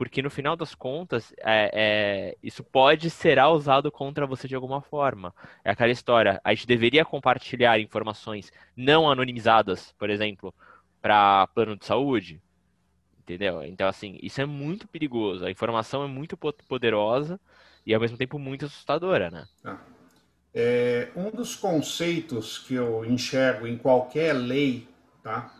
[0.00, 4.80] porque no final das contas, é, é, isso pode ser usado contra você de alguma
[4.80, 5.34] forma.
[5.62, 10.54] É aquela história, a gente deveria compartilhar informações não anonimizadas, por exemplo,
[11.02, 12.40] para plano de saúde,
[13.18, 13.62] entendeu?
[13.62, 15.44] Então, assim, isso é muito perigoso.
[15.44, 16.34] A informação é muito
[16.66, 17.38] poderosa
[17.84, 19.44] e, ao mesmo tempo, muito assustadora, né?
[19.62, 19.80] Ah.
[20.54, 24.88] É, um dos conceitos que eu enxergo em qualquer lei,
[25.22, 25.59] tá?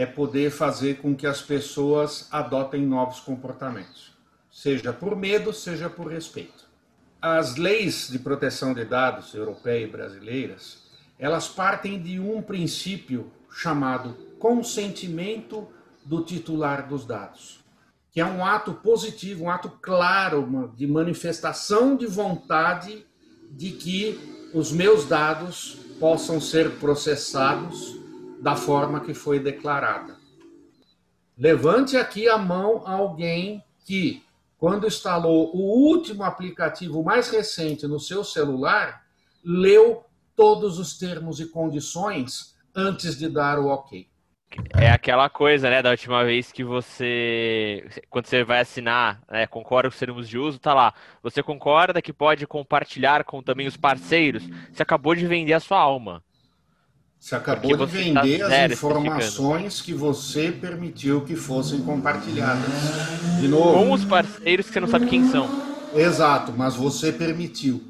[0.00, 4.16] É poder fazer com que as pessoas adotem novos comportamentos,
[4.50, 6.64] seja por medo, seja por respeito.
[7.20, 10.78] As leis de proteção de dados europeias e brasileiras,
[11.18, 15.68] elas partem de um princípio chamado consentimento
[16.02, 17.60] do titular dos dados,
[18.10, 23.04] que é um ato positivo, um ato claro de manifestação de vontade
[23.50, 27.99] de que os meus dados possam ser processados
[28.40, 30.16] da forma que foi declarada.
[31.36, 34.22] Levante aqui a mão alguém que,
[34.58, 39.02] quando instalou o último aplicativo mais recente no seu celular,
[39.44, 40.04] leu
[40.36, 44.08] todos os termos e condições antes de dar o OK.
[44.74, 49.88] É aquela coisa, né, da última vez que você, quando você vai assinar, né, concorda
[49.88, 50.92] com os termos de uso, tá lá.
[51.22, 54.42] Você concorda que pode compartilhar com também os parceiros?
[54.72, 56.22] Você acabou de vender a sua alma.
[57.20, 62.64] Você acabou de tá vender tá as informações que você permitiu que fossem compartilhadas.
[63.38, 63.74] De novo.
[63.74, 65.46] Com os parceiros que você não sabe quem são.
[65.94, 67.84] Exato, mas você permitiu.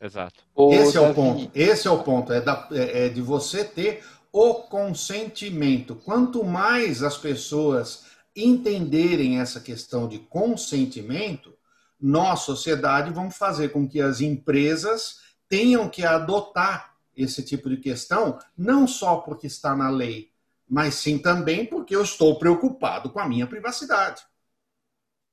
[0.00, 0.42] Exato.
[0.72, 1.50] Esse é o ponto.
[1.54, 2.32] Esse é o ponto.
[2.32, 5.94] É, da, é, é de você ter o consentimento.
[5.94, 11.54] Quanto mais as pessoas entenderem essa questão de consentimento,
[12.00, 16.89] nós, sociedade, vamos fazer com que as empresas tenham que adotar
[17.22, 20.30] esse tipo de questão, não só porque está na lei,
[20.68, 24.22] mas sim também porque eu estou preocupado com a minha privacidade.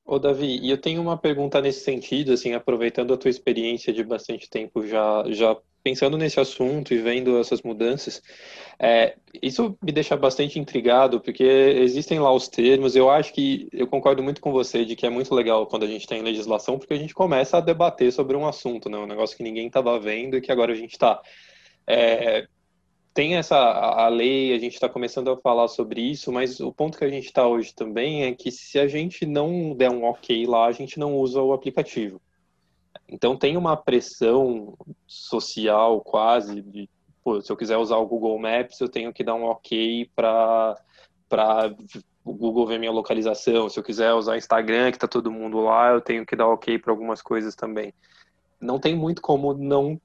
[0.03, 4.03] Ô Davi, e eu tenho uma pergunta nesse sentido, assim, aproveitando a tua experiência de
[4.05, 8.21] bastante tempo já, já pensando nesse assunto e vendo essas mudanças,
[8.79, 13.85] é, isso me deixa bastante intrigado, porque existem lá os termos, eu acho que, eu
[13.85, 16.93] concordo muito com você de que é muito legal quando a gente tem legislação, porque
[16.93, 20.37] a gente começa a debater sobre um assunto, né, um negócio que ninguém estava vendo
[20.37, 21.21] e que agora a gente está.
[21.87, 22.47] É,
[23.13, 26.97] tem essa a lei, a gente está começando a falar sobre isso, mas o ponto
[26.97, 30.45] que a gente está hoje também é que se a gente não der um ok
[30.45, 32.21] lá, a gente não usa o aplicativo.
[33.09, 36.89] Então tem uma pressão social quase de,
[37.23, 40.77] pô, se eu quiser usar o Google Maps, eu tenho que dar um OK para
[41.29, 41.75] para
[42.23, 43.67] o Google ver minha localização.
[43.67, 46.47] Se eu quiser usar o Instagram, que está todo mundo lá, eu tenho que dar
[46.47, 47.93] OK para algumas coisas também.
[48.59, 49.99] Não tem muito como não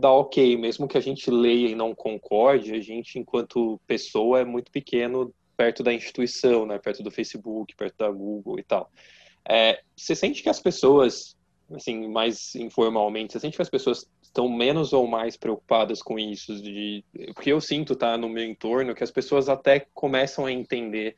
[0.00, 4.44] dar OK, mesmo que a gente leia e não concorde, a gente enquanto pessoa é
[4.44, 6.78] muito pequeno perto da instituição, né?
[6.78, 8.90] Perto do Facebook, perto da Google e tal.
[9.48, 11.36] É, você sente que as pessoas
[11.74, 16.54] assim, mais informalmente, você sente que as pessoas estão menos ou mais preocupadas com isso?
[16.62, 17.04] De...
[17.34, 21.16] Porque eu sinto, tá, no meu entorno, que as pessoas até começam a entender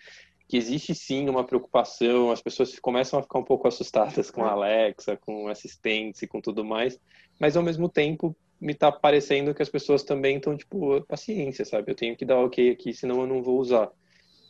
[0.48, 4.52] que existe sim uma preocupação, as pessoas começam a ficar um pouco assustadas com a
[4.52, 6.98] Alexa, com assistentes e com tudo mais,
[7.38, 11.92] mas ao mesmo tempo me tá parecendo que as pessoas também estão, tipo, paciência, sabe?
[11.92, 13.90] Eu tenho que dar ok aqui, senão eu não vou usar.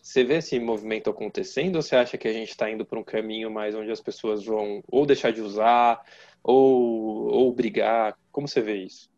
[0.03, 3.05] Você vê esse movimento acontecendo ou você acha que a gente está indo para um
[3.05, 6.01] caminho mais onde as pessoas vão ou deixar de usar
[6.43, 8.17] ou, ou brigar?
[8.33, 9.11] Como você vê isso?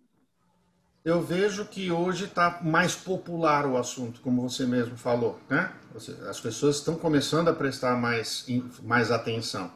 [1.04, 5.72] Eu vejo que hoje está mais popular o assunto, como você mesmo falou, né?
[6.28, 8.46] As pessoas estão começando a prestar mais,
[8.82, 9.70] mais atenção.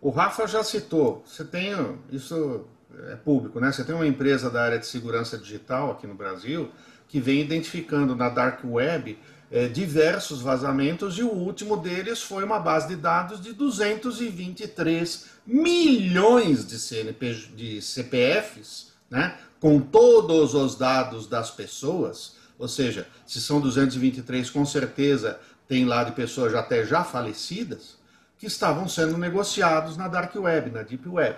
[0.00, 1.72] O Rafa já citou, você tem,
[2.10, 2.66] isso
[3.10, 3.70] é público, né?
[3.70, 6.70] Você tem uma empresa da área de segurança digital aqui no Brasil
[7.08, 9.18] que vem identificando na dark web
[9.50, 16.66] é, diversos vazamentos e o último deles foi uma base de dados de 223 milhões
[16.66, 23.60] de, CNP, de CPFs, né, com todos os dados das pessoas, ou seja, se são
[23.60, 27.96] 223, com certeza tem lá de pessoas até já falecidas,
[28.38, 31.36] que estavam sendo negociados na Dark Web, na Deep Web.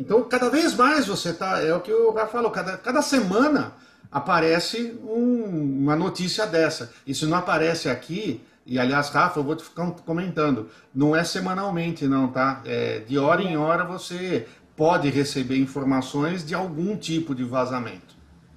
[0.00, 3.74] Então, cada vez mais você está, é o que o Rafa falou, cada, cada semana
[4.10, 6.90] aparece um, uma notícia dessa.
[7.12, 12.06] Se não aparece aqui, e aliás, Rafa, eu vou te ficar comentando, não é semanalmente
[12.06, 12.62] não, tá?
[12.64, 18.14] É, de hora em hora você pode receber informações de algum tipo de vazamento,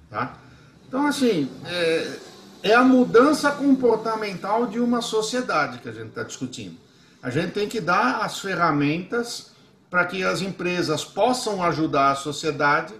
[0.08, 0.38] tá?
[0.88, 2.16] Então, assim, é,
[2.62, 6.78] é a mudança comportamental de uma sociedade que a gente está discutindo.
[7.22, 9.53] A gente tem que dar as ferramentas
[9.94, 12.92] para que as empresas possam ajudar a sociedade,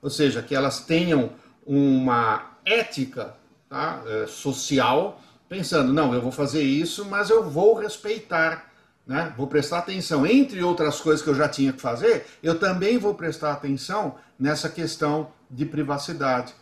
[0.00, 1.32] ou seja, que elas tenham
[1.66, 3.34] uma ética
[3.68, 8.72] tá, é, social, pensando, não, eu vou fazer isso, mas eu vou respeitar,
[9.06, 9.34] né?
[9.36, 10.26] vou prestar atenção.
[10.26, 14.70] Entre outras coisas que eu já tinha que fazer, eu também vou prestar atenção nessa
[14.70, 16.54] questão de privacidade.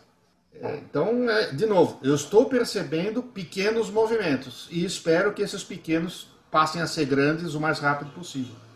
[0.61, 6.27] É, então, é, de novo, eu estou percebendo pequenos movimentos e espero que esses pequenos
[6.51, 8.66] passem a ser grandes o mais rápido possível.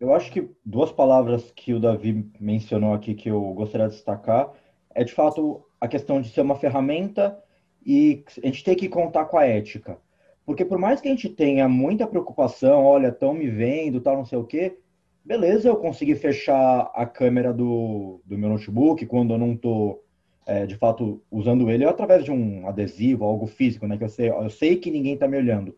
[0.00, 4.50] Eu acho que duas palavras que o Davi mencionou aqui que eu gostaria de destacar
[4.94, 7.38] é de fato a questão de ser uma ferramenta
[7.84, 9.98] e a gente tem que contar com a ética.
[10.46, 14.24] Porque por mais que a gente tenha muita preocupação, olha, estão me vendo, tal, não
[14.24, 14.78] sei o quê,
[15.22, 20.02] beleza, eu consegui fechar a câmera do, do meu notebook quando eu não estou,
[20.46, 23.98] é, de fato, usando ele através de um adesivo, algo físico, né?
[23.98, 25.76] Que eu sei, eu sei que ninguém está me olhando.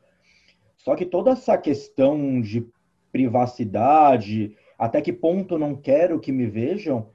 [0.77, 2.67] Só que toda essa questão de
[3.13, 7.09] privacidade, até que ponto não quero que me vejam,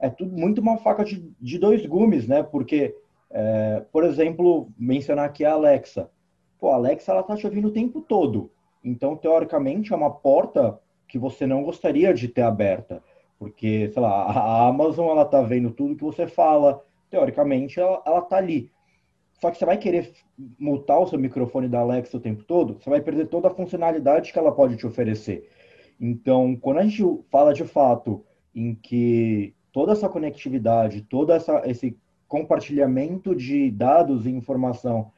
[0.00, 2.42] é tudo muito uma faca de, de dois gumes, né?
[2.42, 2.96] Porque,
[3.30, 6.10] é, por exemplo, mencionar aqui a Alexa.
[6.58, 8.50] Pô, a Alexa, ela tá te ouvindo o tempo todo.
[8.82, 13.02] Então, teoricamente, é uma porta que você não gostaria de ter aberta.
[13.38, 16.82] Porque, sei lá, a Amazon, ela tá vendo tudo que você fala.
[17.10, 18.72] Teoricamente, ela, ela tá ali.
[19.42, 20.12] Só que você vai querer
[20.56, 24.32] mutar o seu microfone da Alexa o tempo todo, você vai perder toda a funcionalidade
[24.32, 25.48] que ela pode te oferecer.
[26.00, 28.24] Então, quando a gente fala de fato
[28.54, 35.10] em que toda essa conectividade, todo essa, esse compartilhamento de dados e informação,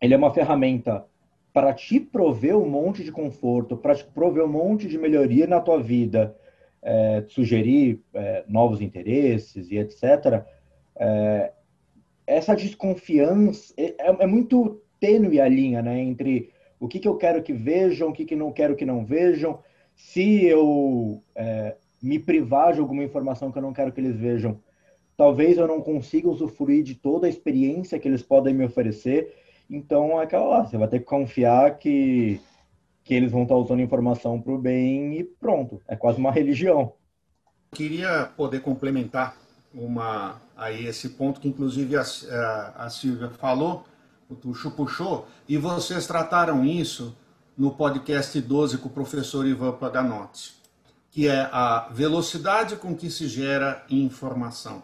[0.00, 1.04] ele é uma ferramenta
[1.52, 5.60] para te prover um monte de conforto, para te prover um monte de melhoria na
[5.60, 6.34] tua vida,
[6.80, 10.46] é, sugerir é, novos interesses e etc.
[10.96, 11.52] É,
[12.28, 17.42] essa desconfiança é, é, muito tênue a linha, né, entre o que, que eu quero
[17.42, 19.58] que vejam, o que, que não quero que não vejam,
[19.96, 24.60] se eu é, me privar de alguma informação que eu não quero que eles vejam,
[25.16, 29.34] talvez eu não consiga usufruir de toda a experiência que eles podem me oferecer.
[29.68, 32.40] Então é aquela lá, você vai ter que confiar que,
[33.04, 35.80] que eles vão estar usando informação para o bem e pronto.
[35.88, 36.92] É quase uma religião.
[37.72, 39.47] Queria poder complementar
[39.78, 42.02] uma aí esse ponto que inclusive a,
[42.76, 43.86] a, Silvia falou,
[44.28, 47.16] o Tuxo puxou, e vocês trataram isso
[47.56, 50.54] no podcast 12 com o professor Ivan Paganotti,
[51.10, 54.82] que é a velocidade com que se gera informação.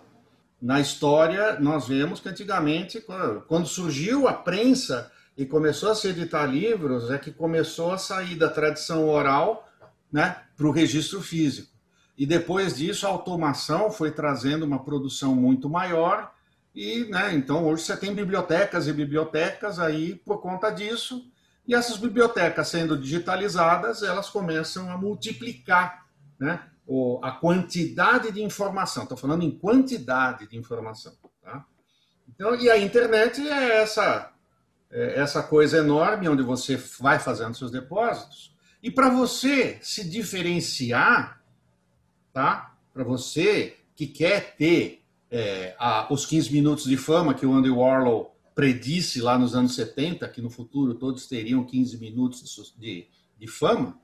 [0.62, 3.05] Na história, nós vemos que antigamente,
[3.49, 8.36] quando surgiu a prensa e começou a se editar livros, é que começou a sair
[8.36, 9.68] da tradição oral
[10.11, 11.73] né, para o registro físico.
[12.16, 16.32] E depois disso, a automação foi trazendo uma produção muito maior.
[16.74, 21.28] E, né, então, hoje você tem bibliotecas e bibliotecas aí por conta disso.
[21.66, 26.06] E essas bibliotecas sendo digitalizadas, elas começam a multiplicar
[26.38, 26.62] né,
[27.22, 29.04] a quantidade de informação.
[29.04, 31.14] Estou falando em quantidade de informação.
[31.42, 31.64] Tá?
[32.28, 34.30] Então, e a internet é essa,
[34.90, 38.54] é essa coisa enorme onde você vai fazendo seus depósitos.
[38.82, 41.40] E para você se diferenciar
[42.35, 42.76] tá?
[42.93, 47.70] Para você que quer ter é, a, os 15 minutos de fama que o Andy
[47.70, 53.07] Warlow predisse lá nos anos 70, que no futuro todos teriam 15 minutos de,
[53.39, 53.99] de fama,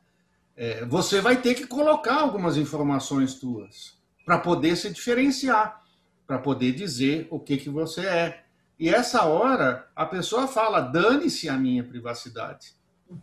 [0.57, 5.83] é, você vai ter que colocar algumas informações tuas para poder se diferenciar,
[6.27, 8.45] para poder dizer o que, que você é.
[8.79, 12.75] E essa hora a pessoa fala: dane-se a minha privacidade.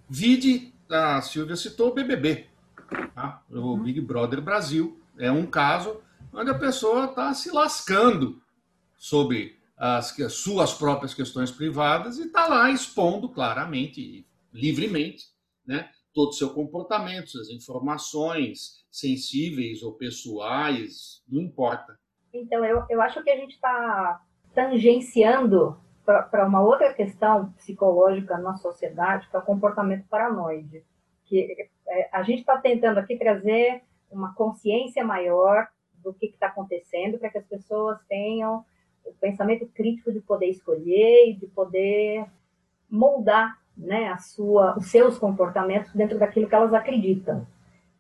[0.10, 2.48] Vide, a Silvia citou o BBB.
[3.14, 3.42] Tá?
[3.50, 3.84] O uhum.
[3.84, 6.02] Big Brother Brasil é um caso
[6.34, 8.42] onde a pessoa está se lascando
[8.98, 15.26] sobre as, as, suas próprias questões privadas e está lá expondo claramente livremente
[15.66, 21.98] né, todo o seu comportamento, suas informações sensíveis ou pessoais, não importa.
[22.34, 24.22] Então, eu, eu acho que a gente está
[24.54, 30.84] tangenciando para uma outra questão psicológica na sociedade, que é o comportamento paranoide
[31.28, 35.68] que é, a gente está tentando aqui trazer uma consciência maior
[36.04, 38.66] do que está acontecendo, para que as pessoas tenham
[39.06, 42.26] o pensamento crítico de poder escolher e de poder
[42.90, 47.46] moldar né, a sua, os seus comportamentos dentro daquilo que elas acreditam.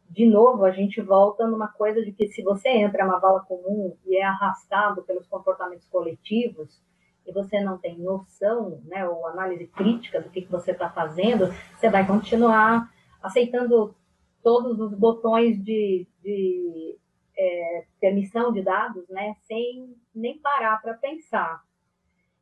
[0.09, 3.95] De novo, a gente volta numa coisa de que se você entra numa vala comum
[4.05, 6.81] e é arrastado pelos comportamentos coletivos,
[7.25, 11.53] e você não tem noção, né, ou análise crítica do que, que você está fazendo,
[11.75, 12.89] você vai continuar
[13.21, 13.95] aceitando
[14.43, 16.97] todos os botões de, de
[17.37, 21.61] é, permissão de dados, né, sem nem parar para pensar.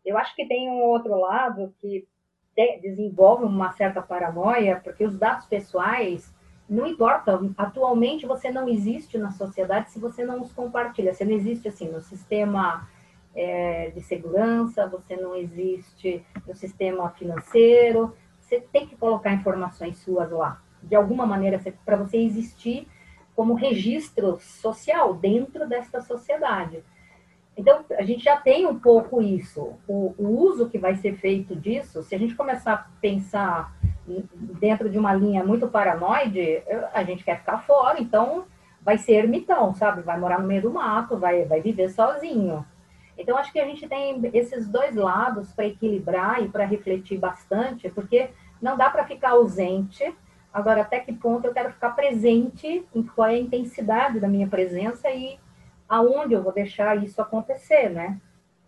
[0.06, 2.08] Eu acho que tem um outro lado que
[2.82, 6.34] desenvolve uma certa paranoia, porque os dados pessoais
[6.70, 7.40] não importa.
[7.58, 11.14] Atualmente você não existe na sociedade se você não os compartilha.
[11.14, 12.88] Você não existe assim no sistema
[13.36, 20.32] é, de segurança, você não existe no sistema financeiro, você tem que colocar informações suas
[20.32, 20.62] lá.
[20.86, 22.88] De alguma maneira, para você existir
[23.36, 26.84] como registro social dentro desta sociedade.
[27.58, 29.74] Então, a gente já tem um pouco isso.
[29.88, 33.76] O, o, uso que vai ser feito disso, se a gente começar a pensar
[34.60, 36.62] dentro de uma linha muito paranoide,
[36.94, 38.46] a gente quer ficar fora, então
[38.82, 40.02] vai ser ermitão, sabe?
[40.02, 42.66] Vai morar no meio do mato, vai, vai viver sozinho.
[43.18, 47.90] Então, acho que a gente tem esses dois lados para equilibrar e para refletir bastante,
[47.90, 48.30] porque
[48.62, 50.14] não dá para ficar ausente.
[50.56, 54.48] Agora, até que ponto eu quero ficar presente, em qual é a intensidade da minha
[54.48, 55.38] presença e
[55.90, 58.22] aonde eu vou deixar isso acontecer, né?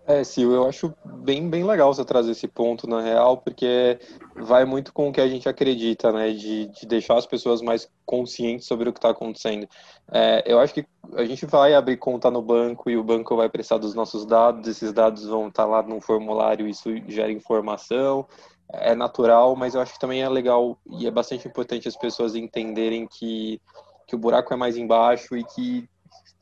[0.06, 3.98] É, Sil, eu acho bem, bem legal você trazer esse ponto na real, porque
[4.36, 6.32] vai muito com o que a gente acredita, né?
[6.32, 9.66] De, de deixar as pessoas mais conscientes sobre o que está acontecendo.
[10.12, 13.48] É, eu acho que a gente vai abrir conta no banco e o banco vai
[13.48, 18.28] precisar dos nossos dados, esses dados vão estar tá lá no formulário, isso gera informação,
[18.74, 22.36] é natural, mas eu acho que também é legal e é bastante importante as pessoas
[22.36, 23.62] entenderem que,
[24.06, 25.90] que o buraco é mais embaixo e que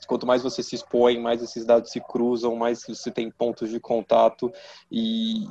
[0.08, 3.80] quanto mais você se expõe, mais esses dados se cruzam, mais você tem pontos de
[3.80, 4.52] contato
[4.92, 5.46] e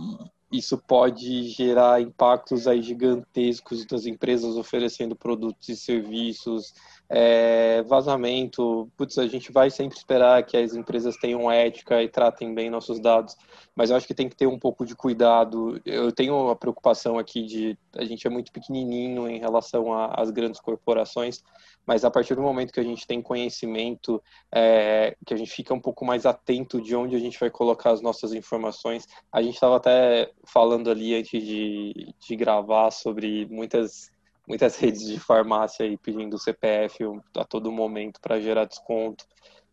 [0.52, 6.72] isso pode gerar impactos aí gigantescos das empresas oferecendo produtos e serviços,
[7.08, 8.90] é, vazamento.
[8.96, 12.98] Putz, a gente vai sempre esperar que as empresas tenham ética e tratem bem nossos
[13.00, 13.36] dados,
[13.74, 15.80] mas eu acho que tem que ter um pouco de cuidado.
[15.84, 20.60] Eu tenho a preocupação aqui de a gente é muito pequenininho em relação às grandes
[20.60, 21.42] corporações,
[21.86, 25.74] mas a partir do momento que a gente tem conhecimento, é, que a gente fica
[25.74, 29.54] um pouco mais atento de onde a gente vai colocar as nossas informações, a gente
[29.54, 34.13] estava até falando ali antes de, de gravar sobre muitas
[34.46, 37.04] muitas redes de farmácia aí pedindo CPF
[37.36, 39.24] a todo momento para gerar desconto.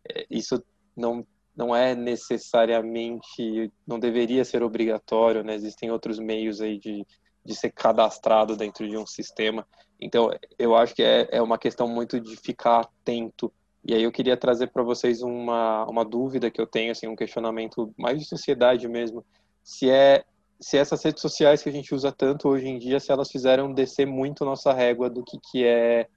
[0.08, 0.62] É, isso
[0.96, 5.54] não não é necessariamente, não deveria ser obrigatório, né?
[5.54, 7.06] Existem outros meios aí de,
[7.44, 9.66] de ser cadastrado dentro de um sistema.
[10.00, 13.52] Então, eu acho que é, é uma questão muito de ficar atento.
[13.84, 17.16] E aí eu queria trazer para vocês uma, uma dúvida que eu tenho, assim, um
[17.16, 19.24] questionamento mais de sociedade mesmo.
[19.62, 20.24] Se é
[20.62, 23.72] se essas redes sociais que a gente usa tanto hoje em dia, se elas fizeram
[23.72, 26.08] descer muito nossa régua do que, que é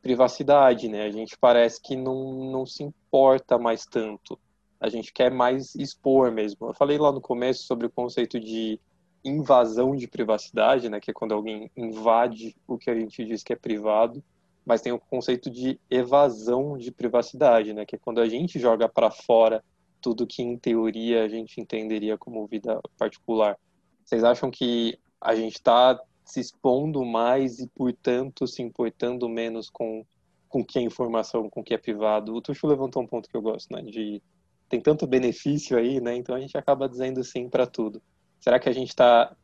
[0.00, 1.04] privacidade, né?
[1.04, 4.38] A gente parece que não, não se importa mais tanto.
[4.80, 6.68] A gente quer mais expor mesmo.
[6.68, 8.80] Eu falei lá no começo sobre o conceito de
[9.24, 13.52] invasão de privacidade, né, que é quando alguém invade o que a gente diz que
[13.52, 14.22] é privado,
[14.64, 18.88] mas tem o conceito de evasão de privacidade, né, que é quando a gente joga
[18.88, 19.62] para fora
[20.00, 23.56] tudo que em teoria a gente entenderia como vida particular.
[24.04, 30.04] Vocês acham que a gente está se expondo mais e, portanto, se importando menos com
[30.52, 32.34] com que é informação, com que é privado?
[32.34, 34.22] O Tuxo levantou um ponto que eu gosto, né, de
[34.68, 36.16] tem tanto benefício aí, né?
[36.16, 38.02] Então a gente acaba dizendo sim para tudo.
[38.40, 39.34] Será que a gente está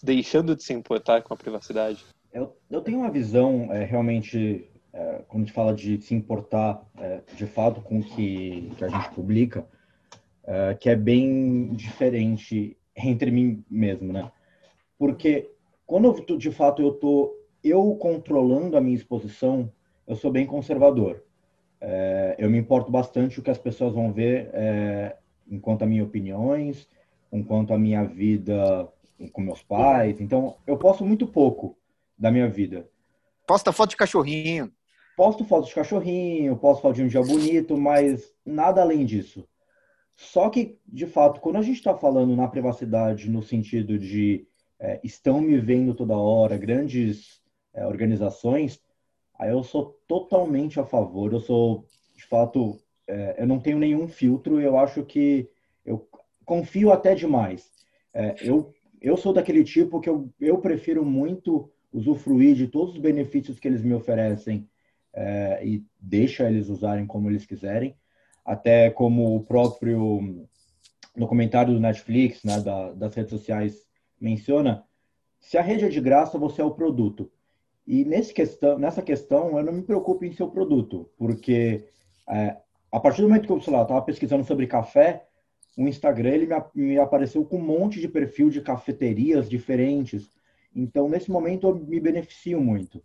[0.00, 2.04] deixando de se importar com a privacidade?
[2.32, 6.80] Eu, eu tenho uma visão é, realmente, é, quando a gente fala de se importar
[6.98, 9.66] é, de fato com o que, que a gente publica,
[10.44, 14.30] é, que é bem diferente entre mim mesmo, né?
[14.98, 15.50] Porque
[15.86, 19.70] quando eu, de fato eu tô eu controlando a minha exposição,
[20.06, 21.22] eu sou bem conservador.
[21.80, 25.16] É, eu me importo bastante o que as pessoas vão ver é,
[25.50, 26.88] enquanto a minhas opiniões,
[27.32, 28.88] enquanto a minha vida
[29.32, 30.20] com meus pais.
[30.20, 31.76] Então, eu posto muito pouco
[32.18, 32.88] da minha vida.
[33.46, 34.72] Posta foto de cachorrinho.
[35.16, 39.48] Posto foto de cachorrinho, posto foto de um dia bonito, mas nada além disso.
[40.16, 44.46] Só que, de fato, quando a gente está falando na privacidade, no sentido de
[44.80, 47.42] é, estão me vendo toda hora, grandes
[47.74, 48.80] é, organizações,
[49.38, 51.32] aí eu sou totalmente a favor.
[51.32, 54.58] Eu sou, de fato, é, eu não tenho nenhum filtro.
[54.60, 55.48] Eu acho que
[55.84, 56.08] eu
[56.44, 57.70] confio até demais.
[58.14, 63.00] É, eu, eu sou daquele tipo que eu, eu prefiro muito usufruir de todos os
[63.00, 64.68] benefícios que eles me oferecem
[65.12, 67.94] é, e deixa eles usarem como eles quiserem.
[68.46, 70.46] Até como o próprio
[71.16, 73.84] documentário do Netflix, né, da, das redes sociais,
[74.20, 74.84] menciona,
[75.40, 77.30] se a rede é de graça, você é o produto.
[77.86, 81.84] E nesse questão, nessa questão, eu não me preocupo em ser o produto, porque
[82.28, 82.56] é,
[82.90, 85.26] a partir do momento que eu, sei lá, estava pesquisando sobre café,
[85.76, 90.30] o Instagram ele me, me apareceu com um monte de perfil de cafeterias diferentes.
[90.74, 93.02] Então, nesse momento, eu me beneficio muito.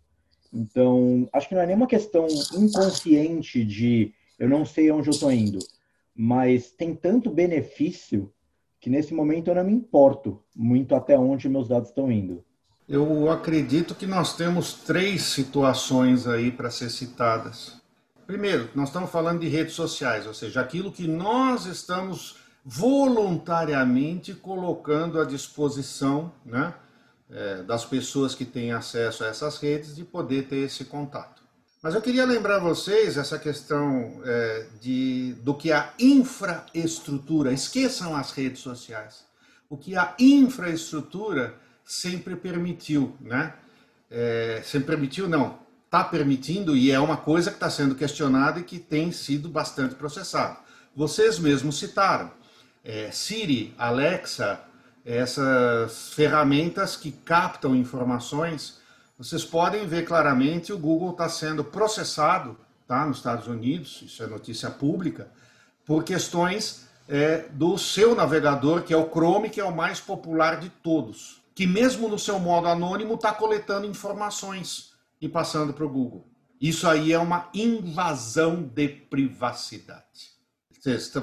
[0.52, 4.12] Então, acho que não é nenhuma questão inconsciente de
[4.42, 5.60] eu não sei onde eu estou indo,
[6.12, 8.28] mas tem tanto benefício
[8.80, 12.44] que nesse momento eu não me importo muito até onde meus dados estão indo.
[12.88, 17.80] Eu acredito que nós temos três situações aí para ser citadas.
[18.26, 25.20] Primeiro, nós estamos falando de redes sociais, ou seja, aquilo que nós estamos voluntariamente colocando
[25.20, 26.74] à disposição né,
[27.30, 31.41] é, das pessoas que têm acesso a essas redes de poder ter esse contato.
[31.82, 38.30] Mas eu queria lembrar vocês essa questão é, de, do que a infraestrutura, esqueçam as
[38.30, 39.24] redes sociais,
[39.68, 43.54] o que a infraestrutura sempre permitiu, né?
[44.08, 48.62] É, sempre permitiu, não, está permitindo e é uma coisa que está sendo questionada e
[48.62, 50.58] que tem sido bastante processada.
[50.94, 52.30] Vocês mesmos citaram
[52.84, 54.60] é, Siri, Alexa,
[55.04, 58.80] essas ferramentas que captam informações,
[59.22, 62.58] vocês podem ver claramente o Google está sendo processado
[62.88, 65.30] tá, nos Estados Unidos, isso é notícia pública,
[65.84, 70.58] por questões é, do seu navegador, que é o Chrome, que é o mais popular
[70.58, 75.88] de todos, que mesmo no seu modo anônimo está coletando informações e passando para o
[75.88, 76.26] Google.
[76.60, 80.32] Isso aí é uma invasão de privacidade.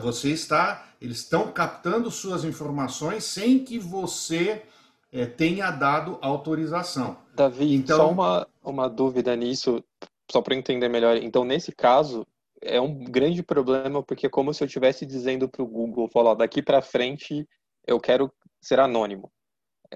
[0.01, 4.63] Você está, eles estão captando suas informações sem que você
[5.11, 7.17] é, tenha dado autorização.
[7.35, 9.83] Davi, então, só uma, uma dúvida nisso,
[10.31, 11.17] só para entender melhor.
[11.17, 12.25] Então, nesse caso,
[12.61, 16.33] é um grande problema porque é como se eu estivesse dizendo para o Google, falar,
[16.35, 17.47] daqui para frente
[17.87, 18.31] eu quero
[18.61, 19.31] ser anônimo.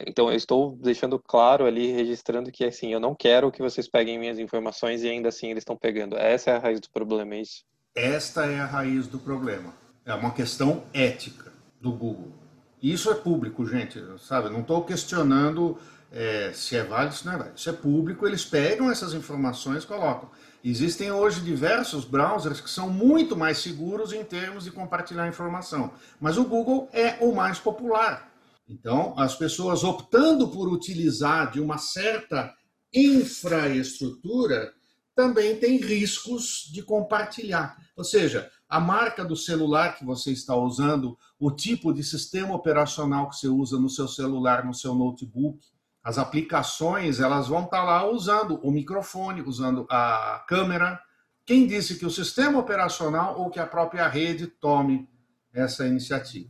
[0.08, 4.18] Então, eu estou deixando claro ali, registrando que assim, eu não quero que vocês peguem
[4.18, 6.18] minhas informações e ainda assim eles estão pegando.
[6.18, 7.64] Essa é a raiz do problema, é isso?
[7.94, 9.76] Esta é a raiz do problema.
[10.04, 12.43] É uma questão ética do Google.
[12.84, 14.50] Isso é público, gente, sabe?
[14.50, 15.80] Não estou questionando
[16.12, 17.56] é, se é válido, se não é válido.
[17.56, 20.30] Isso é público, eles pegam essas informações e colocam.
[20.62, 26.38] Existem hoje diversos browsers que são muito mais seguros em termos de compartilhar informação, mas
[26.38, 28.30] o Google é o mais popular.
[28.68, 32.54] Então, as pessoas optando por utilizar de uma certa
[32.94, 34.74] infraestrutura
[35.16, 37.78] também tem riscos de compartilhar.
[37.96, 43.30] Ou seja, a marca do celular que você está usando, o tipo de sistema operacional
[43.30, 45.60] que você usa no seu celular, no seu notebook,
[46.02, 51.02] as aplicações, elas vão estar lá usando o microfone, usando a câmera.
[51.46, 55.10] Quem disse que o sistema operacional ou que a própria rede tome
[55.54, 56.50] essa iniciativa?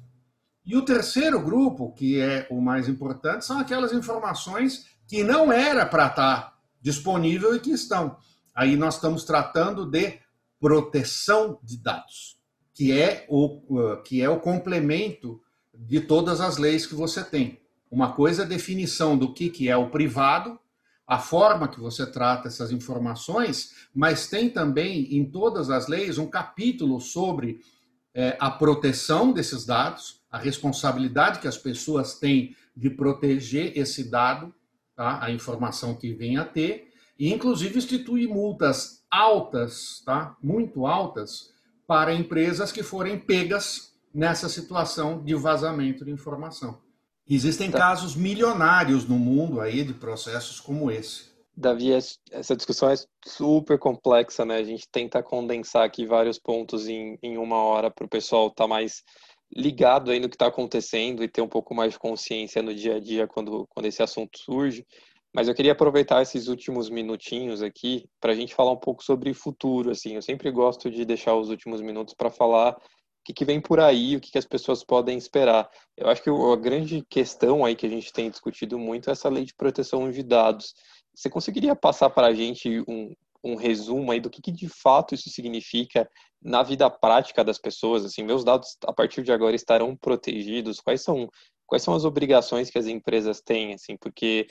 [0.63, 5.87] E o terceiro grupo, que é o mais importante, são aquelas informações que não era
[5.87, 8.15] para estar disponível e que estão.
[8.53, 10.19] Aí nós estamos tratando de
[10.59, 12.37] proteção de dados,
[12.73, 15.41] que é o, uh, que é o complemento
[15.73, 17.59] de todas as leis que você tem.
[17.89, 20.59] Uma coisa é a definição do que, que é o privado,
[21.05, 26.27] a forma que você trata essas informações, mas tem também em todas as leis um
[26.27, 27.59] capítulo sobre
[28.13, 34.53] é, a proteção desses dados, a responsabilidade que as pessoas têm de proteger esse dado,
[34.95, 35.23] tá?
[35.23, 40.35] a informação que vem a ter, e inclusive institui multas altas, tá?
[40.41, 41.52] muito altas,
[41.93, 46.81] para empresas que forem pegas nessa situação de vazamento de informação.
[47.29, 47.77] Existem tá.
[47.77, 51.25] casos milionários no mundo aí de processos como esse.
[51.55, 51.91] Davi,
[52.31, 54.55] essa discussão é super complexa, né?
[54.55, 58.63] A gente tenta condensar aqui vários pontos em, em uma hora para o pessoal estar
[58.63, 59.03] tá mais
[59.55, 62.95] ligado aí no que está acontecendo e ter um pouco mais de consciência no dia
[62.95, 64.83] a dia quando, quando esse assunto surge.
[65.33, 69.33] Mas eu queria aproveitar esses últimos minutinhos aqui para a gente falar um pouco sobre
[69.33, 69.89] futuro.
[69.89, 72.81] Assim, eu sempre gosto de deixar os últimos minutos para falar o
[73.25, 75.67] que, que, vem por aí, o que, que, as pessoas podem esperar.
[75.97, 79.29] Eu acho que a grande questão aí que a gente tem discutido muito é essa
[79.29, 80.75] lei de proteção de dados.
[81.15, 83.13] Você conseguiria passar para a gente um,
[83.43, 86.07] um resumo aí do que, que, de fato isso significa
[86.41, 88.05] na vida prática das pessoas?
[88.05, 90.79] Assim, meus dados a partir de agora estarão protegidos?
[90.79, 91.27] Quais são
[91.65, 93.73] quais são as obrigações que as empresas têm?
[93.73, 94.47] Assim, porque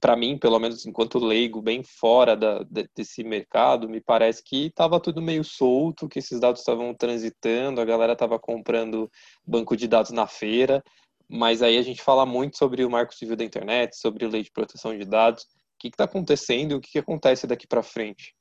[0.00, 2.64] para mim, pelo menos enquanto leigo, bem fora da,
[2.94, 7.84] desse mercado, me parece que estava tudo meio solto, que esses dados estavam transitando, a
[7.84, 9.10] galera estava comprando
[9.46, 10.82] banco de dados na feira,
[11.28, 14.50] mas aí a gente fala muito sobre o Marco Civil da Internet, sobre lei de
[14.50, 15.44] proteção de dados.
[15.44, 15.46] O
[15.78, 18.34] que está acontecendo e o que, que acontece daqui para frente?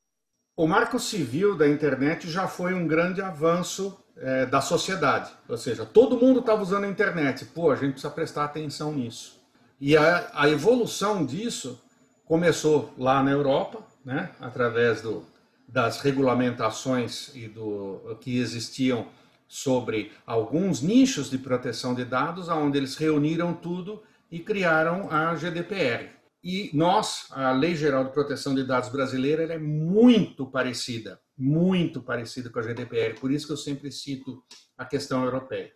[0.55, 5.85] O Marco Civil da Internet já foi um grande avanço é, da sociedade, ou seja,
[5.85, 7.45] todo mundo estava usando a internet.
[7.45, 9.42] Pô, a gente precisa prestar atenção nisso.
[9.85, 11.77] E a, a evolução disso
[12.23, 15.25] começou lá na Europa, né, através do,
[15.67, 19.09] das regulamentações e do que existiam
[19.45, 26.11] sobre alguns nichos de proteção de dados, onde eles reuniram tudo e criaram a GDPR.
[26.41, 32.49] E nós, a Lei Geral de Proteção de Dados brasileira, é muito parecida, muito parecida
[32.49, 34.41] com a GDPR, por isso que eu sempre cito
[34.77, 35.73] a questão europeia.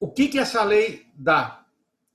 [0.00, 1.60] O que, que essa lei dá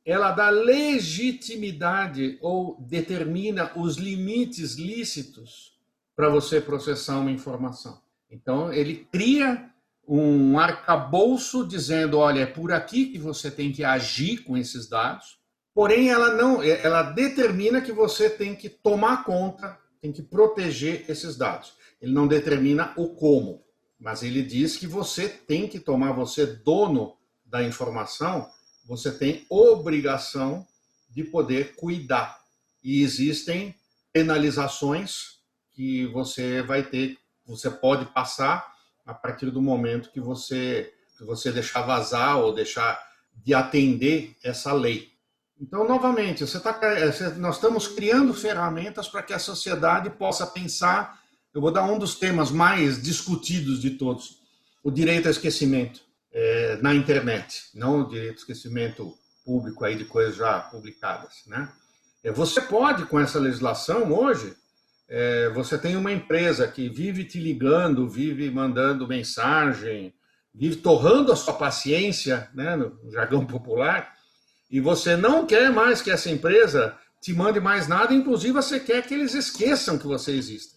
[0.05, 5.73] ela dá legitimidade ou determina os limites lícitos
[6.15, 7.99] para você processar uma informação.
[8.29, 9.69] Então, ele cria
[10.07, 15.39] um arcabouço dizendo, olha, é por aqui que você tem que agir com esses dados.
[15.73, 21.35] Porém, ela não, ela determina que você tem que tomar conta, tem que proteger esses
[21.35, 21.73] dados.
[21.99, 23.63] Ele não determina o como,
[23.99, 28.47] mas ele diz que você tem que tomar, você dono da informação,
[28.85, 30.65] você tem obrigação
[31.09, 32.39] de poder cuidar.
[32.83, 33.75] E existem
[34.13, 35.39] penalizações
[35.71, 38.73] que você vai ter, você pode passar
[39.05, 43.01] a partir do momento que você que você deixar vazar ou deixar
[43.33, 45.13] de atender essa lei.
[45.59, 46.77] Então, novamente, você tá,
[47.37, 51.21] nós estamos criando ferramentas para que a sociedade possa pensar.
[51.53, 54.41] Eu vou dar um dos temas mais discutidos de todos:
[54.83, 56.04] o direito ao esquecimento
[56.35, 61.71] é, na internet, não o direito ao esquecimento público aí de coisas já publicadas, né?
[62.21, 64.53] É, você pode, com essa legislação hoje,
[65.07, 70.13] é, você tem uma empresa que vive te ligando, vive mandando mensagem,
[70.53, 74.13] vive torrando a sua paciência, né, no jargão popular,
[74.69, 79.05] e você não quer mais que essa empresa te mande mais nada, inclusive você quer
[79.07, 80.75] que eles esqueçam que você existe.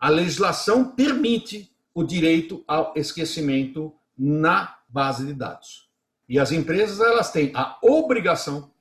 [0.00, 5.90] A legislação permite o direito ao esquecimento na base de dados.
[6.26, 8.72] E as empresas elas têm a obrigação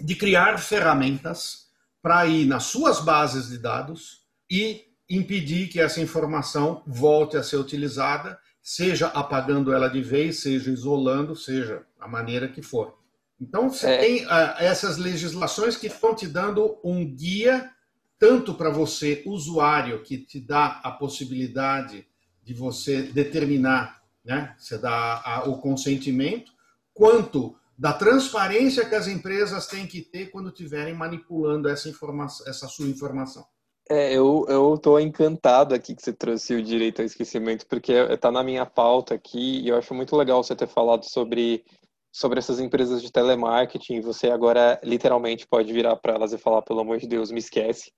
[0.00, 1.66] de criar ferramentas
[2.00, 7.58] para ir nas suas bases de dados e impedir que essa informação volte a ser
[7.58, 12.98] utilizada, seja apagando ela de vez, seja isolando, seja a maneira que for.
[13.38, 13.98] Então, você é.
[13.98, 17.70] tem uh, essas legislações que estão te dando um guia,
[18.18, 22.06] tanto para você, usuário, que te dá a possibilidade
[22.42, 24.54] de você determinar, né?
[24.58, 26.52] Você dá a, o consentimento,
[26.92, 32.68] quanto da transparência que as empresas têm que ter quando estiverem manipulando essa, informação, essa
[32.68, 33.44] sua informação.
[33.90, 38.44] É, eu, eu encantado aqui que você trouxe o direito ao esquecimento, porque está na
[38.44, 41.64] minha pauta aqui, e eu acho muito legal você ter falado sobre,
[42.12, 44.00] sobre essas empresas de telemarketing.
[44.02, 47.90] Você agora literalmente pode virar para elas e falar, pelo amor de Deus, me esquece.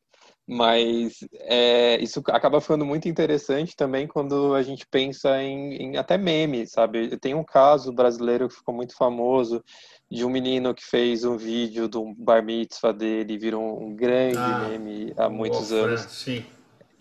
[0.52, 6.18] Mas é, isso acaba ficando muito interessante também quando a gente pensa em, em até
[6.18, 7.16] meme, sabe?
[7.16, 9.64] Tem um caso brasileiro que ficou muito famoso
[10.10, 14.68] de um menino que fez um vídeo do bar mitzvah dele, virou um grande ah,
[14.68, 16.02] meme há muitos anos.
[16.02, 16.44] Sim.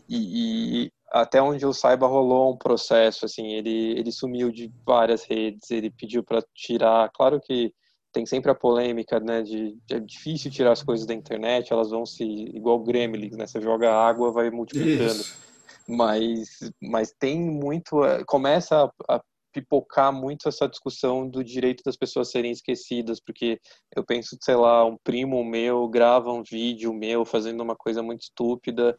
[0.08, 5.26] E, e, até onde eu saiba rolou um processo, assim, ele, ele sumiu de várias
[5.26, 7.74] redes, ele pediu para tirar, claro que
[8.12, 11.90] tem sempre a polêmica, né, de, de, é difícil tirar as coisas da internet, elas
[11.90, 15.20] vão se, igual gremlins, né, você joga água, vai multiplicando.
[15.20, 15.52] Isso.
[15.88, 21.98] Mas, mas tem muito, é, começa a, a, pipocar muito essa discussão do direito das
[21.98, 23.60] pessoas serem esquecidas, porque
[23.94, 28.22] eu penso, sei lá, um primo meu grava um vídeo meu fazendo uma coisa muito
[28.22, 28.98] estúpida,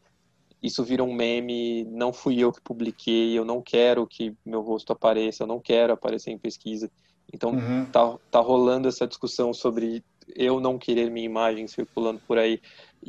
[0.63, 4.93] isso vira um meme, não fui eu que publiquei, eu não quero que meu rosto
[4.93, 6.89] apareça, eu não quero aparecer em pesquisa.
[7.31, 7.85] Então uhum.
[7.85, 10.03] tá, tá rolando essa discussão sobre
[10.35, 12.61] eu não querer minha imagem circulando por aí.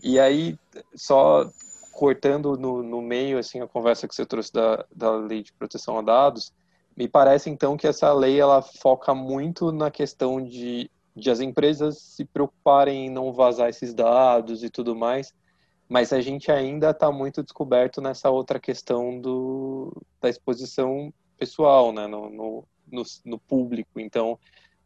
[0.02, 0.58] E aí,
[0.94, 1.48] só
[1.92, 5.98] cortando no, no meio assim a conversa que você trouxe da, da lei de proteção
[5.98, 6.52] a dados,
[6.96, 11.98] me parece então que essa lei ela foca muito na questão de, de as empresas
[11.98, 15.32] se preocuparem em não vazar esses dados e tudo mais,
[15.88, 22.06] mas a gente ainda está muito descoberto nessa outra questão do, da exposição pessoal, né,
[22.06, 24.00] no, no, no, no público.
[24.00, 24.38] Então,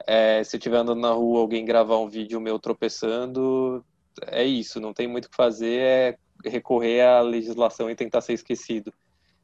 [0.06, 3.84] é, se eu estiver andando na rua, alguém gravar um vídeo meu tropeçando,
[4.26, 8.32] é isso, não tem muito o que fazer, é recorrer à legislação e tentar ser
[8.32, 8.92] esquecido.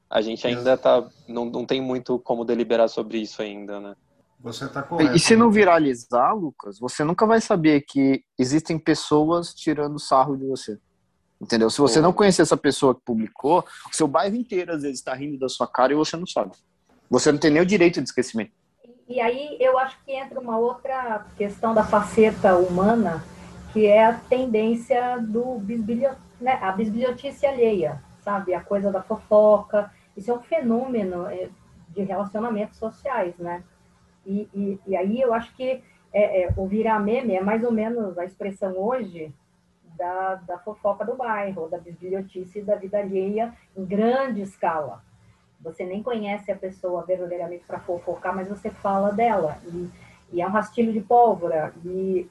[0.09, 3.95] A gente ainda tá, não, não tem muito como deliberar sobre isso ainda, né?
[4.39, 5.17] Você está correto.
[5.17, 10.47] E se não viralizar, Lucas, você nunca vai saber que existem pessoas tirando sarro de
[10.47, 10.79] você.
[11.41, 11.69] Entendeu?
[11.69, 15.15] Se você não conhecer essa pessoa que publicou, o seu bairro inteiro às vezes está
[15.15, 16.53] rindo da sua cara e você não sabe.
[17.11, 18.53] Você não tem nem o direito de esquecimento.
[19.07, 23.23] E aí eu acho que entra uma outra questão da faceta humana,
[23.73, 28.55] que é a tendência do bisbilho, né, a bisbilhotice alheia, sabe?
[28.55, 29.91] A coisa da fofoca.
[30.17, 31.49] Isso é um fenômeno é,
[31.91, 33.63] de relacionamentos sociais, né?
[34.25, 35.83] E, e, e aí eu acho que
[36.13, 39.35] é, é, o virar meme é mais ou menos a expressão hoje
[39.97, 45.03] da, da fofoca do bairro, da bisbilhotice da vida alheia em grande escala.
[45.65, 49.57] Você nem conhece a pessoa verdadeiramente para fofocar, mas você fala dela.
[49.67, 49.89] E,
[50.35, 51.73] e é um rastilho de pólvora.
[51.83, 52.29] E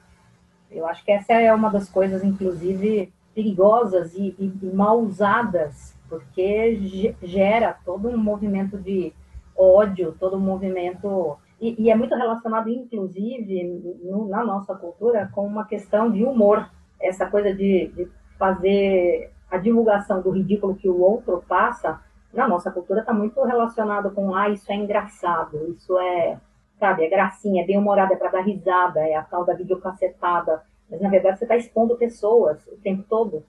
[0.70, 5.96] eu acho que essa é uma das coisas, inclusive, perigosas e, e, e mal usadas,
[6.08, 9.12] porque gera todo um movimento de
[9.56, 11.36] ódio, todo um movimento.
[11.60, 16.70] E, e é muito relacionado, inclusive, no, na nossa cultura, com uma questão de humor.
[17.00, 18.08] Essa coisa de, de
[18.38, 22.00] fazer a divulgação do ridículo que o outro passa
[22.34, 26.38] Na nossa cultura está muito relacionado com, ah, isso é engraçado, isso é,
[26.80, 30.62] sabe, é gracinha, é bem-humorada, é para dar risada, é a tal da videocacetada.
[30.90, 33.44] Mas, na verdade, você está expondo pessoas o tempo todo.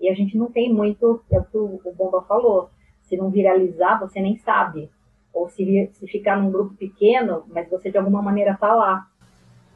[0.00, 2.70] E a gente não tem muito, é o que o Bomba falou,
[3.02, 4.90] se não viralizar, você nem sabe.
[5.32, 9.06] Ou se, se ficar num grupo pequeno, mas você de alguma maneira está lá,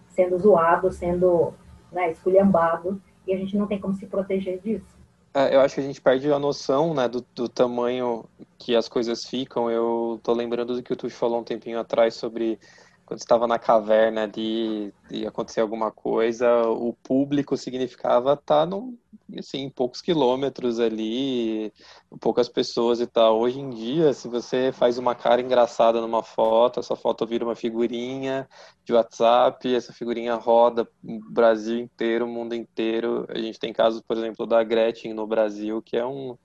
[0.08, 1.52] sendo zoado, sendo
[1.92, 4.95] né, esculhambado, e a gente não tem como se proteger disso.
[5.36, 8.24] É, eu acho que a gente perde a noção né, do, do, tamanho
[8.58, 9.70] que as coisas ficam.
[9.70, 12.58] Eu tô lembrando do que o Tuxo falou um tempinho atrás sobre
[13.04, 18.96] quando estava na caverna de, de acontecer alguma coisa, o público significava estar tá num,
[19.38, 21.72] assim, poucos quilômetros ali,
[22.20, 23.38] poucas pessoas e tal.
[23.40, 27.56] Hoje em dia, se você faz uma cara engraçada numa foto, essa foto vira uma
[27.56, 28.48] figurinha
[28.84, 33.26] de WhatsApp, essa figurinha roda o Brasil inteiro, o mundo inteiro.
[33.28, 36.36] A gente tem casos, por exemplo, da Gretchen no Brasil, que é um,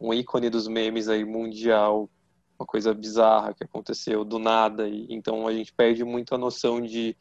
[0.00, 2.08] um ícone dos memes aí mundial
[2.58, 6.80] uma coisa bizarra que aconteceu do nada e então a gente perde muito a noção
[6.80, 7.16] de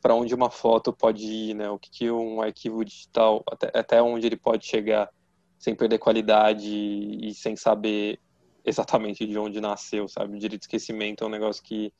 [0.00, 1.70] para onde uma foto pode ir, né?
[1.70, 5.10] O que, que um arquivo digital até, até onde ele pode chegar
[5.58, 8.20] sem perder qualidade e, sem saber
[8.64, 10.36] exatamente de onde nasceu, sabe?
[10.36, 11.92] O direito de esquecimento é um negócio que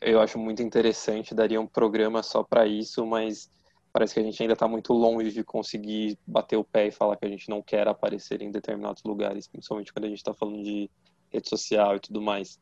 [0.00, 3.50] eu acho muito interessante, daria um programa só para isso, mas
[3.92, 7.16] parece que a gente ainda está muito longe de conseguir bater o pé e falar
[7.16, 10.62] que a gente não quer aparecer em determinados lugares, principalmente quando a gente está falando
[10.62, 10.90] de
[11.30, 12.58] rede social e tudo mais.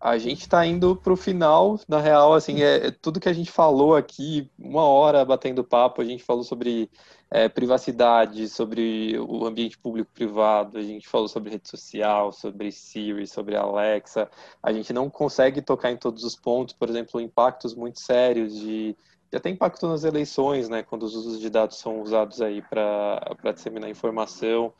[0.00, 3.32] A gente está indo para o final, na real, assim, é, é, tudo que a
[3.34, 6.90] gente falou aqui, uma hora batendo papo, a gente falou sobre
[7.30, 13.56] é, privacidade, sobre o ambiente público-privado, a gente falou sobre rede social, sobre Siri, sobre
[13.56, 14.30] Alexa.
[14.62, 18.96] A gente não consegue tocar em todos os pontos, por exemplo, impactos muito sérios de
[19.32, 23.36] já tem impacto nas eleições, né, quando os usos de dados são usados aí para
[23.54, 24.72] disseminar informação.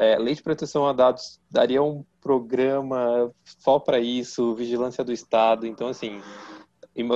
[0.00, 5.66] É, lei de proteção a dados daria um programa só para isso, vigilância do Estado.
[5.66, 6.20] Então, assim,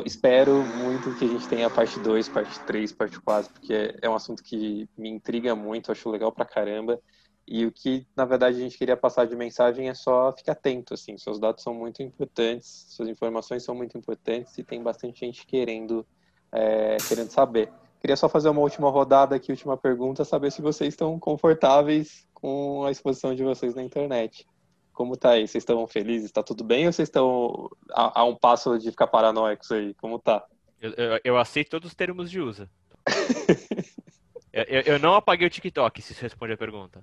[0.04, 4.16] espero muito que a gente tenha parte 2, parte 3, parte 4, porque é um
[4.16, 7.00] assunto que me intriga muito, acho legal pra caramba.
[7.46, 10.94] E o que, na verdade, a gente queria passar de mensagem é só ficar atento,
[10.94, 15.46] assim, seus dados são muito importantes, suas informações são muito importantes e tem bastante gente
[15.46, 16.04] querendo,
[16.50, 17.72] é, querendo saber.
[18.00, 22.84] Queria só fazer uma última rodada aqui, última pergunta, saber se vocês estão confortáveis com
[22.84, 24.44] a exposição de vocês na internet.
[24.92, 25.46] Como tá aí?
[25.46, 26.26] Vocês estão felizes?
[26.26, 29.94] Está tudo bem ou vocês estão a, a, um passo de ficar paranoicos aí?
[29.94, 30.44] Como tá?
[30.80, 32.68] Eu, eu, eu aceito todos os termos de uso.
[34.52, 37.02] eu, eu, não apaguei o TikTok, se você responde a pergunta.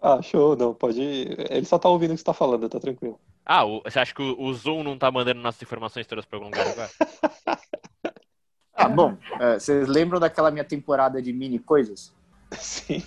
[0.00, 1.00] Ah, show, não, pode.
[1.00, 3.18] Ele só tá ouvindo o que você tá falando, tá tranquilo.
[3.44, 6.36] Ah, o, você acha que o, o, Zoom não tá mandando nossas informações todas para
[6.36, 6.90] algum lugar agora?
[8.74, 12.14] ah, bom, é, vocês lembram daquela minha temporada de mini coisas?
[12.52, 13.02] Sim.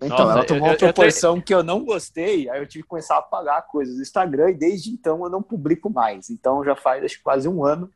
[0.00, 1.42] Então, Nossa, ela tomou eu, uma proporção eu, eu...
[1.42, 4.54] que eu não gostei, aí eu tive que começar a apagar coisas do Instagram e
[4.54, 6.30] desde então eu não publico mais.
[6.30, 7.90] Então já faz acho, quase um ano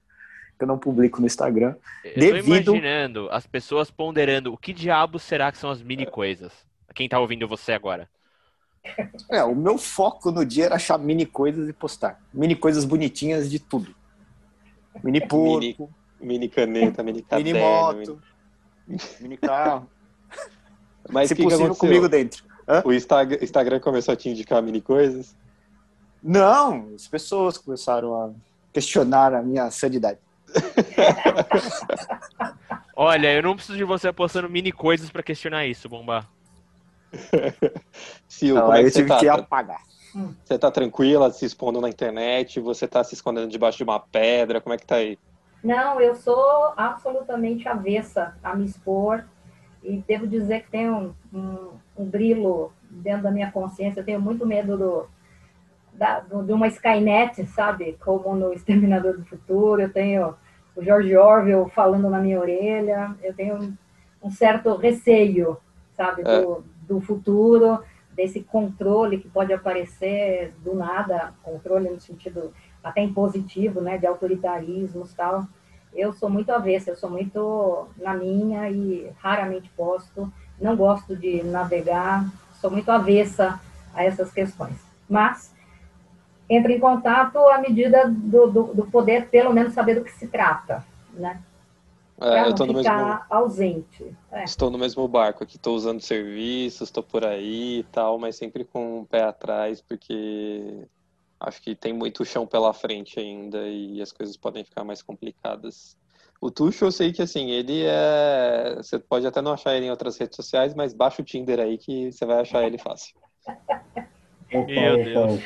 [0.58, 1.76] que eu não publico no Instagram.
[2.04, 2.64] Eu devido...
[2.64, 6.52] tô imaginando as pessoas ponderando o que diabo será que são as mini coisas.
[6.92, 8.08] Quem tá ouvindo você agora?
[9.30, 12.20] É, o meu foco no dia era achar mini coisas e postar.
[12.34, 13.94] Mini coisas bonitinhas de tudo.
[15.02, 15.88] Mini porco.
[16.20, 17.52] Mini, mini caneta, mini caderno.
[17.52, 18.22] Mini moto.
[18.86, 19.88] Mini, mini carro.
[21.10, 22.44] Mas Se que possível, que comigo dentro.
[22.68, 22.82] Hã?
[22.84, 25.34] O Instagram começou a te indicar mini coisas?
[26.22, 28.30] Não, as pessoas começaram a
[28.72, 30.18] questionar a minha sanidade.
[32.94, 36.26] Olha, eu não preciso de você apostando mini coisas para questionar isso, Bomba.
[38.28, 39.18] Sil, não, como é que eu tive tá?
[39.18, 39.82] que apagar.
[40.44, 42.60] Você tá tranquila, se expondo na internet?
[42.60, 44.60] Você tá se escondendo debaixo de uma pedra?
[44.60, 45.18] Como é que tá aí?
[45.64, 49.24] Não, eu sou absolutamente avessa a me expor
[49.82, 54.00] e devo dizer que tem um, um, um brilho dentro da minha consciência.
[54.00, 55.06] Eu tenho muito medo do,
[55.92, 57.96] da, do, de uma Skynet, sabe?
[58.00, 59.82] Como no Exterminador do Futuro.
[59.82, 60.34] Eu tenho
[60.76, 63.14] o George Orwell falando na minha orelha.
[63.22, 63.76] Eu tenho um,
[64.22, 65.56] um certo receio,
[65.96, 66.22] sabe?
[66.22, 66.58] Do, é.
[66.86, 72.52] do futuro, desse controle que pode aparecer do nada controle no sentido
[72.84, 73.98] até impositivo, né?
[73.98, 75.46] De autoritarismos tal
[75.94, 81.42] eu sou muito avessa, eu sou muito na minha e raramente posto, não gosto de
[81.42, 82.24] navegar,
[82.60, 83.60] sou muito avessa
[83.94, 84.76] a essas questões.
[85.08, 85.52] Mas
[86.48, 90.26] entre em contato à medida do, do, do poder, pelo menos, saber do que se
[90.26, 91.40] trata, né?
[92.20, 93.20] É, eu tô no mesmo...
[93.28, 94.14] ausente.
[94.30, 94.44] É.
[94.44, 98.64] Estou no mesmo barco aqui, estou usando serviços, estou por aí e tal, mas sempre
[98.64, 100.86] com um pé atrás, porque
[101.42, 105.96] acho que tem muito chão pela frente ainda e as coisas podem ficar mais complicadas.
[106.40, 108.74] O Tuxo, eu sei que assim, ele é.
[108.76, 111.78] Você pode até não achar ele em outras redes sociais, mas baixa o Tinder aí
[111.78, 113.14] que você vai achar ele fácil.
[114.52, 115.40] Meu Deus.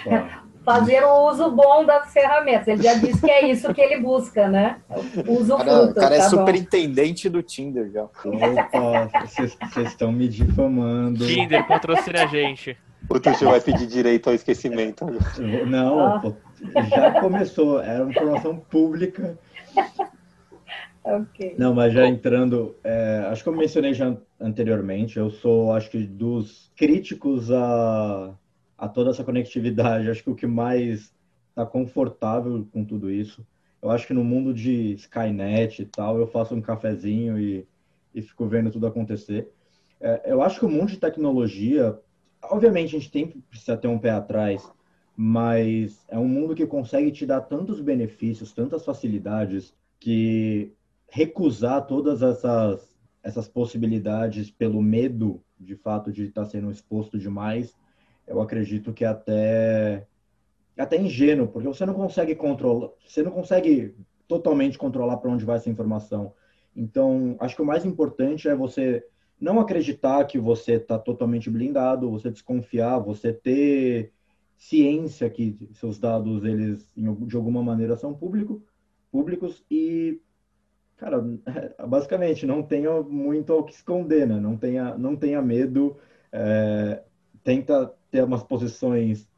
[0.64, 2.66] fazer o uso bom das ferramentas.
[2.66, 4.80] Ele já disse que é isso que ele busca, né?
[5.28, 5.90] O uso cara, fruto.
[5.90, 6.38] O cara é tá bom.
[6.38, 8.04] superintendente do Tinder já.
[8.04, 11.26] Opa, vocês vocês estão me difamando.
[11.26, 12.76] Tinder, patrocina a gente.
[13.08, 15.06] O Tuxo vai pedir direito ao esquecimento.
[15.66, 16.20] Não, Ah.
[16.20, 16.34] pô,
[16.94, 19.38] já começou, era uma informação pública.
[21.04, 21.54] Ok.
[21.56, 26.02] Não, mas já entrando, é, acho que eu mencionei já anteriormente, eu sou, acho que
[26.04, 28.34] dos críticos a,
[28.76, 31.14] a toda essa conectividade, acho que o que mais
[31.50, 33.46] está confortável com tudo isso,
[33.80, 37.64] eu acho que no mundo de Skynet e tal, eu faço um cafezinho e,
[38.12, 39.48] e fico vendo tudo acontecer.
[40.00, 41.96] É, eu acho que o mundo de tecnologia,
[42.50, 44.70] obviamente a gente tem, precisa ter um pé atrás,
[45.16, 50.72] mas é um mundo que consegue te dar tantos benefícios, tantas facilidades, que
[51.08, 57.74] recusar todas essas, essas possibilidades pelo medo, de fato, de estar sendo exposto demais,
[58.26, 60.06] eu acredito que é até,
[60.76, 63.94] é até ingênuo, porque você não consegue controlar, você não consegue
[64.28, 66.34] totalmente controlar para onde vai essa informação.
[66.74, 69.06] Então, acho que o mais importante é você
[69.40, 74.12] não acreditar que você está totalmente blindado, você desconfiar, você ter
[74.56, 78.62] ciência que seus dados eles de alguma maneira são público,
[79.10, 80.18] públicos e
[80.96, 81.22] cara,
[81.86, 84.40] basicamente não tenha muito ao que esconder, né?
[84.40, 85.96] Não tenha não tenha medo,
[86.32, 87.02] é,
[87.44, 89.28] tenta ter umas posições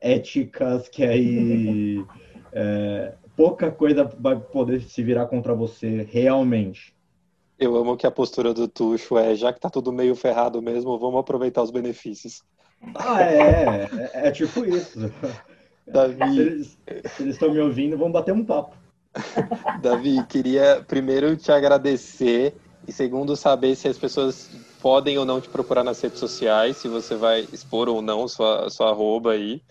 [0.00, 2.04] éticas que aí
[2.52, 6.93] é, pouca coisa vai poder se virar contra você realmente.
[7.58, 10.98] Eu amo que a postura do Tuxo é, já que tá tudo meio ferrado mesmo,
[10.98, 12.42] vamos aproveitar os benefícios.
[12.96, 15.10] Ah, é, é, é tipo isso.
[15.86, 18.76] Davi, eles se eles estão me ouvindo, vão bater um papo.
[19.80, 22.54] Davi, queria primeiro te agradecer
[22.86, 24.50] e segundo saber se as pessoas
[24.80, 28.68] podem ou não te procurar nas redes sociais, se você vai expor ou não sua,
[28.68, 29.62] sua arroba aí.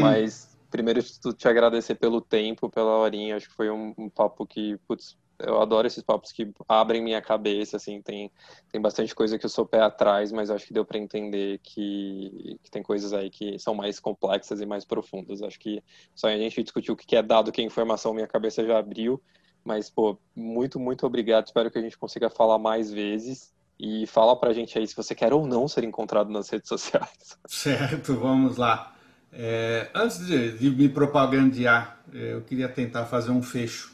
[0.00, 3.36] Mas primeiro te agradecer pelo tempo, pela horinha.
[3.36, 7.20] Acho que foi um, um papo que, putz, eu adoro esses papos que abrem minha
[7.20, 8.30] cabeça, assim, tem,
[8.70, 12.58] tem bastante coisa que eu sou pé atrás, mas acho que deu para entender que,
[12.62, 15.42] que tem coisas aí que são mais complexas e mais profundas.
[15.42, 15.82] Acho que
[16.14, 19.22] só a gente discutir o que é dado, que a informação minha cabeça já abriu,
[19.64, 21.46] mas, pô, muito, muito obrigado.
[21.46, 23.52] Espero que a gente consiga falar mais vezes.
[23.78, 27.36] E fala pra gente aí se você quer ou não ser encontrado nas redes sociais.
[27.48, 28.94] Certo, vamos lá.
[29.32, 33.93] É, antes de, de me propagandear, é, eu queria tentar fazer um fecho.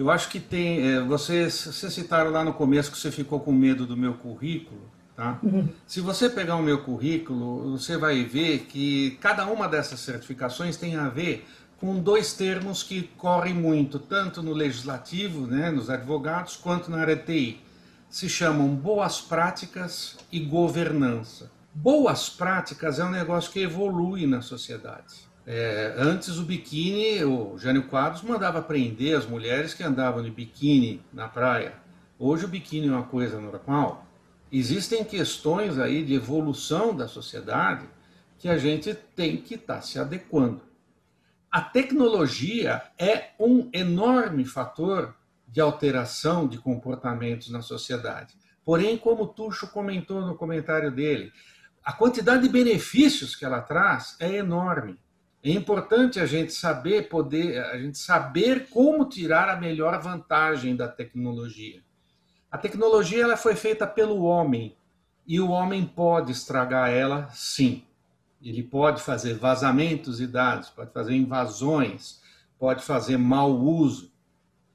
[0.00, 0.80] Eu acho que tem.
[0.88, 4.80] é, vocês, vocês citaram lá no começo que você ficou com medo do meu currículo.
[5.14, 5.38] Tá?
[5.86, 10.96] Se você pegar o meu currículo, você vai ver que cada uma dessas certificações tem
[10.96, 11.46] a ver
[11.76, 17.16] com dois termos que correm muito, tanto no legislativo, né, nos advogados, quanto na área
[17.16, 17.60] de TI.
[18.08, 21.50] Se chamam boas práticas e governança.
[21.74, 25.29] Boas práticas é um negócio que evolui na sociedade.
[25.46, 31.02] É, antes o biquíni, o Jânio Quadros mandava prender as mulheres que andavam de biquíni
[31.12, 31.74] na praia.
[32.18, 34.06] Hoje o biquíni é uma coisa normal.
[34.52, 37.88] Existem questões aí de evolução da sociedade
[38.38, 40.62] que a gente tem que estar se adequando.
[41.50, 45.14] A tecnologia é um enorme fator
[45.48, 48.34] de alteração de comportamentos na sociedade.
[48.64, 51.32] Porém, como Tuxo comentou no comentário dele,
[51.82, 54.98] a quantidade de benefícios que ela traz é enorme.
[55.42, 60.86] É importante a gente saber poder, a gente saber como tirar a melhor vantagem da
[60.86, 61.82] tecnologia.
[62.50, 64.76] A tecnologia ela foi feita pelo homem
[65.26, 67.84] e o homem pode estragar ela, sim.
[68.42, 72.20] Ele pode fazer vazamentos de dados, pode fazer invasões,
[72.58, 74.12] pode fazer mau uso.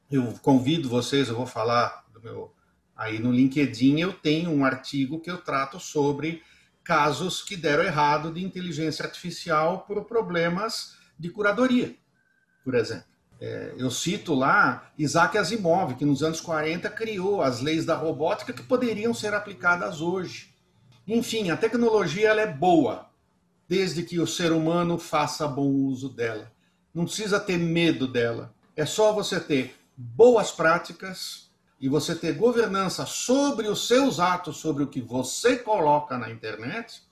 [0.09, 2.53] Eu convido vocês, eu vou falar do meu
[2.95, 6.41] aí no LinkedIn, eu tenho um artigo que eu trato sobre
[6.85, 11.95] casos que deram errado de inteligência artificial por problemas de curadoria,
[12.63, 13.15] por exemplo.
[13.41, 18.53] É, eu cito lá Isaac Asimov, que nos anos 40 criou as leis da robótica
[18.53, 20.53] que poderiam ser aplicadas hoje.
[21.05, 23.09] Enfim, a tecnologia ela é boa,
[23.67, 26.51] desde que o ser humano faça bom uso dela.
[26.93, 28.53] Não precisa ter medo dela.
[28.75, 31.44] É só você ter boas práticas
[31.85, 37.03] e você ter governança sobre os seus atos, sobre o que você coloca na internet,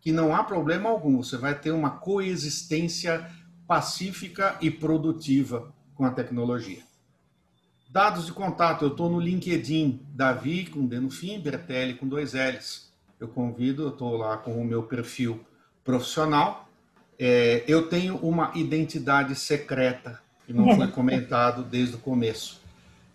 [0.00, 1.22] que não há problema algum.
[1.22, 3.30] Você vai ter uma coexistência
[3.68, 6.82] pacífica e produtiva com a tecnologia.
[7.88, 12.32] Dados de contato, eu estou no LinkedIn, Davi com D no fim, Bertelli com dois
[12.32, 12.92] L's.
[13.20, 15.38] Eu convido, eu estou lá com o meu perfil
[15.84, 16.68] profissional.
[17.16, 22.65] É, eu tenho uma identidade secreta, que não foi comentado desde o começo.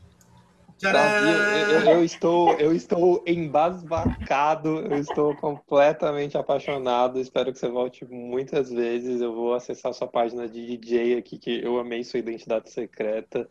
[0.84, 7.20] Eu, eu, eu, estou, eu estou embasbacado, eu estou completamente apaixonado.
[7.20, 9.22] Espero que você volte muitas vezes.
[9.22, 13.48] Eu vou acessar sua página de DJ aqui, que eu amei sua identidade secreta.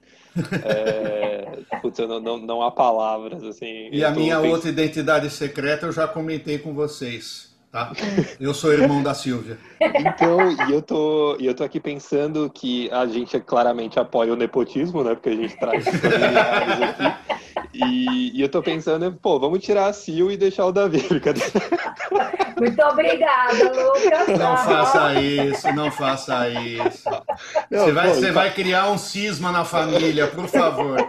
[0.64, 3.44] É, putz, não, não, não há palavras.
[3.44, 4.52] Assim, e a minha pensando...
[4.52, 7.49] outra identidade secreta eu já comentei com vocês.
[7.72, 7.92] Tá?
[8.40, 9.56] Eu sou irmão da Silvia.
[9.80, 15.04] Então, e eu tô, eu tô aqui pensando que a gente claramente apoia o nepotismo,
[15.04, 15.14] né?
[15.14, 17.40] Porque a gente traz familiares aqui.
[17.72, 21.06] E, e, eu tô pensando, pô, vamos tirar a Sil e deixar o Davi.
[22.58, 24.38] Muito obrigada, Lucas.
[24.38, 27.08] Não faça isso, não faça isso.
[27.70, 28.32] Não, você, vai, pô, você tá...
[28.32, 31.08] vai criar um cisma na família, por favor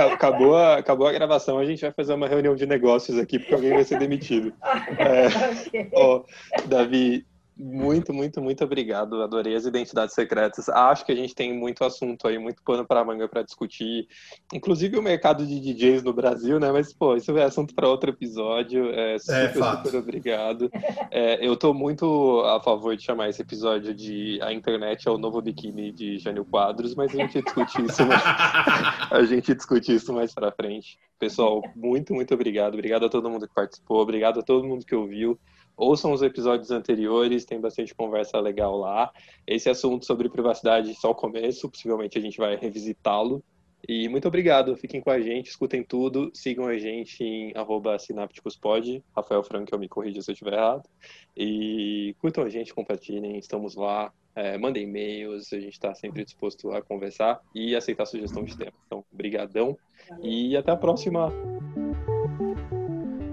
[0.00, 3.54] acabou, a, acabou a gravação, a gente vai fazer uma reunião de negócios aqui, porque
[3.54, 4.52] alguém vai ser demitido.
[4.96, 6.22] É, ó,
[6.66, 7.26] Davi,
[7.56, 9.22] muito, muito, muito obrigado.
[9.22, 10.68] Adorei as identidades secretas.
[10.68, 14.08] Acho que a gente tem muito assunto aí, muito pano para manga para discutir.
[14.52, 16.72] Inclusive o mercado de DJs no Brasil, né?
[16.72, 18.90] Mas, pô, isso é assunto para outro episódio.
[18.90, 20.70] É, super, é, super obrigado.
[21.12, 25.18] É, eu estou muito a favor de chamar esse episódio de A Internet é o
[25.18, 28.22] Novo Biquíni de Jânio Quadros, mas a gente discute isso mais,
[29.12, 30.98] a gente discute isso mais para frente.
[31.20, 32.74] Pessoal, muito, muito obrigado.
[32.74, 34.00] Obrigado a todo mundo que participou.
[34.00, 35.38] Obrigado a todo mundo que ouviu.
[35.76, 39.12] Ouçam os episódios anteriores, tem bastante conversa legal lá.
[39.46, 43.42] Esse assunto sobre privacidade só o começo, possivelmente a gente vai revisitá-lo.
[43.86, 47.52] E muito obrigado, fiquem com a gente, escutem tudo, sigam a gente em
[47.98, 50.88] sinápticospod, Rafael Franco, eu me corrija se eu estiver errado.
[51.36, 56.70] E curtam a gente, compartilhem, estamos lá, é, mandem e-mails, a gente está sempre disposto
[56.72, 58.72] a conversar e aceitar sugestão de tema.
[58.86, 59.76] Então, brigadão
[60.22, 61.30] e até a próxima!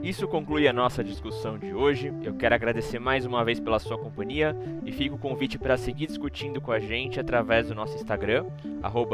[0.03, 2.11] Isso conclui a nossa discussão de hoje.
[2.23, 6.07] Eu quero agradecer mais uma vez pela sua companhia e fico o convite para seguir
[6.07, 8.45] discutindo com a gente através do nosso Instagram,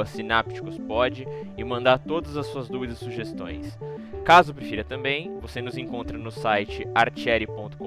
[0.06, 1.28] sinapticospod,
[1.58, 3.78] e mandar todas as suas dúvidas e sugestões.
[4.24, 7.78] Caso prefira também, você nos encontra no site artieri.com.br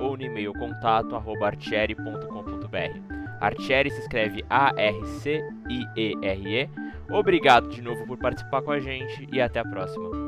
[0.00, 3.18] ou no e-mail contato artieri.com.br.
[3.40, 5.38] Artieri se escreve A-R-C-I-E-R-E.
[7.10, 10.27] Obrigado de novo por participar com a gente e até a próxima.